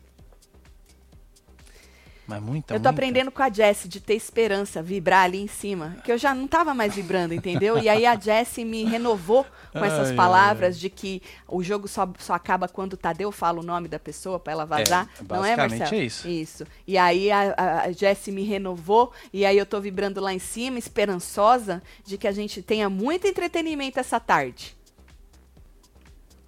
[2.28, 2.90] Mas muita, Eu tô muita?
[2.90, 5.96] aprendendo com a Jessie de ter esperança, vibrar ali em cima.
[6.04, 7.78] Que eu já não tava mais vibrando, entendeu?
[7.80, 12.12] E aí a Jessie me renovou com essas Ai, palavras de que o jogo só,
[12.20, 15.10] só acaba quando o Tadeu fala o nome da pessoa pra ela vazar.
[15.18, 16.02] É, não é, basicamente Marcelo?
[16.02, 16.28] é isso.
[16.28, 16.68] Isso.
[16.86, 20.40] E aí a, a, a Jessie me renovou e aí eu tô vibrando lá em
[20.40, 24.76] cima, esperançosa de que a gente tenha muito entretenimento essa tarde.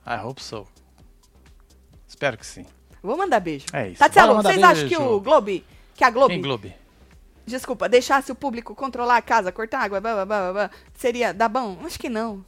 [0.05, 0.67] I hope so.
[2.05, 2.65] Espero que sim.
[3.01, 3.65] Vou mandar beijo.
[3.73, 3.99] É isso.
[3.99, 5.13] Tatielo, mandar vocês acham que beijo.
[5.13, 5.61] o Globo,
[5.95, 6.75] que a Globo Quem Globe?
[7.45, 11.33] Desculpa, deixasse o público controlar a casa, cortar água, blá, blá, blá, blá, blá, seria
[11.33, 11.79] dar bom?
[11.83, 12.45] Acho que não.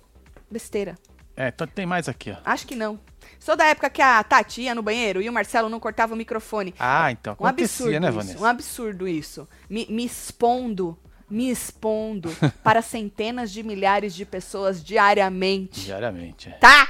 [0.50, 0.96] Besteira.
[1.36, 2.38] É, então tem mais aqui, ó.
[2.46, 3.00] Acho que não.
[3.40, 6.18] Sou da época que a Tati ia no banheiro e o Marcelo não cortava o
[6.18, 6.76] microfone.
[6.78, 8.18] Ah, então um absurdo né, isso.
[8.18, 8.40] Vanessa?
[8.40, 9.48] Um absurdo isso.
[9.68, 10.96] Me, me expondo,
[11.28, 12.30] me expondo
[12.64, 15.86] para centenas de milhares de pessoas diariamente.
[15.86, 16.50] Diariamente.
[16.50, 16.52] é.
[16.54, 16.88] Tá?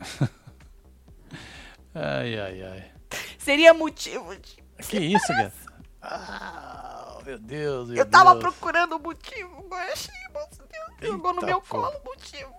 [1.96, 2.93] Ai, ai, ai.
[3.44, 4.56] Seria motivo de...
[4.88, 5.52] Que isso, gata?
[6.06, 8.42] Ah, meu Deus, meu Eu tava Deus.
[8.42, 11.80] procurando motivo, mas achei, moço, Deus, jogou no meu pô.
[11.80, 12.52] colo o motivo.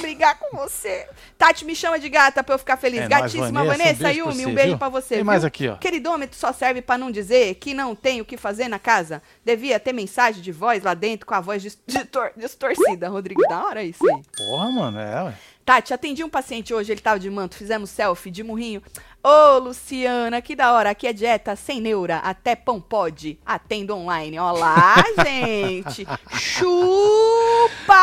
[0.00, 1.06] Brigar com você.
[1.38, 3.00] Tati, me chama de gata pra eu ficar feliz.
[3.00, 4.78] É Gatíssima Vanessa, um Vanessa, Yumi, você, um beijo viu?
[4.78, 5.08] pra você.
[5.08, 5.24] Tem viu?
[5.26, 5.76] mais aqui, ó.
[5.76, 9.22] Queridômetro só serve pra não dizer que não tem o que fazer na casa.
[9.44, 13.08] Devia ter mensagem de voz lá dentro com a voz dis- distor- distorcida.
[13.08, 14.22] Rodrigo, da hora isso aí.
[14.36, 15.34] Porra, mano, é, ué.
[15.64, 18.82] Tati, atendi um paciente hoje, ele tava de manto, fizemos selfie de murrinho.
[19.30, 24.38] Ô, Luciana, que da hora, aqui é dieta sem neura, até pão pode, atendo online.
[24.38, 26.06] Olá, gente!
[26.30, 27.98] Chupa!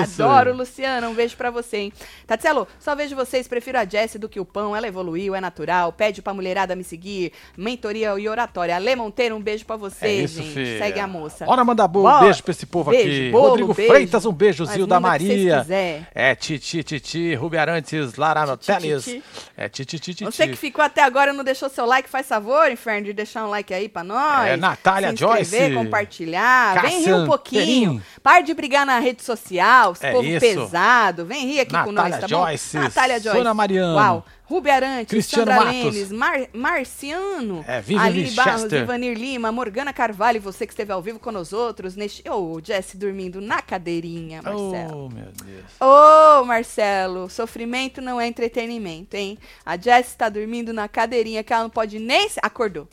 [0.00, 0.22] É isso.
[0.22, 1.92] Adoro, Luciana, um beijo pra você, hein?
[2.26, 5.90] Tatselo, só vejo vocês, prefiro a Jessie do que o pão, ela evoluiu, é natural,
[5.90, 8.76] pede pra mulherada me seguir, mentoria e oratória.
[8.76, 10.52] Ale Monteiro, um beijo pra você, É isso, gente.
[10.52, 10.78] filha.
[10.80, 11.46] Segue a moça.
[11.46, 12.24] Bora mandar bo- Bora.
[12.24, 13.30] beijo pra esse povo Beijo, aqui.
[13.30, 13.90] bolo, Rodrigo beijo.
[13.90, 14.64] Freitas, um beijo.
[14.66, 15.66] Mas Zil da Maria.
[16.14, 18.54] É Titi, Titi, Rubi Arantes, Lara.
[18.58, 19.22] Titi.
[19.56, 22.70] É Titi, Titi, Você que ficou até agora e não deixou seu like, faz favor,
[22.70, 24.48] inferno, de deixar um like aí pra nós.
[24.48, 25.74] É, Natália Se inscrever, Joyce.
[25.84, 26.82] compartilhar.
[26.82, 28.02] Vem rir um pouquinho.
[28.22, 30.40] Para de brigar na rede social, esse É povo isso.
[30.40, 31.24] pesado.
[31.24, 32.82] Vem rir aqui com Natália nós, tá Joyce, bom?
[32.84, 33.36] Natália Joyce.
[33.38, 33.94] Sônia Mariano.
[33.96, 34.26] Uau.
[34.52, 35.94] Rubi Arantes, Cristiano Sandra Matos.
[35.94, 38.82] Lemes, Mar- Marciano, É, Aline Barros, Winchester.
[38.82, 42.22] Ivanir Lima, Morgana Carvalho, você que esteve ao vivo com nós outros neste...
[42.28, 45.06] Ô, Jesse dormindo na cadeirinha, Marcelo.
[45.06, 45.64] Oh, meu Deus.
[45.80, 49.38] Ô, Marcelo, sofrimento não é entretenimento, hein?
[49.64, 52.28] A Jess tá dormindo na cadeirinha que ela não pode nem.
[52.42, 52.86] Acordou.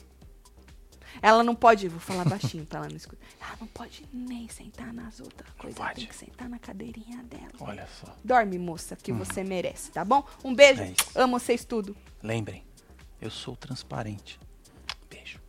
[1.21, 3.25] Ela não pode, vou falar baixinho pra ela não escutar.
[3.39, 5.79] Ela não pode nem sentar nas outras coisas.
[5.95, 7.51] Tem que sentar na cadeirinha dela.
[7.59, 8.15] Olha só.
[8.23, 9.17] Dorme, moça, que hum.
[9.17, 10.23] você merece, tá bom?
[10.43, 10.83] Um beijo.
[10.83, 11.95] É Amo vocês tudo.
[12.21, 12.63] Lembrem,
[13.21, 14.39] eu sou transparente.
[15.09, 15.39] Beijo.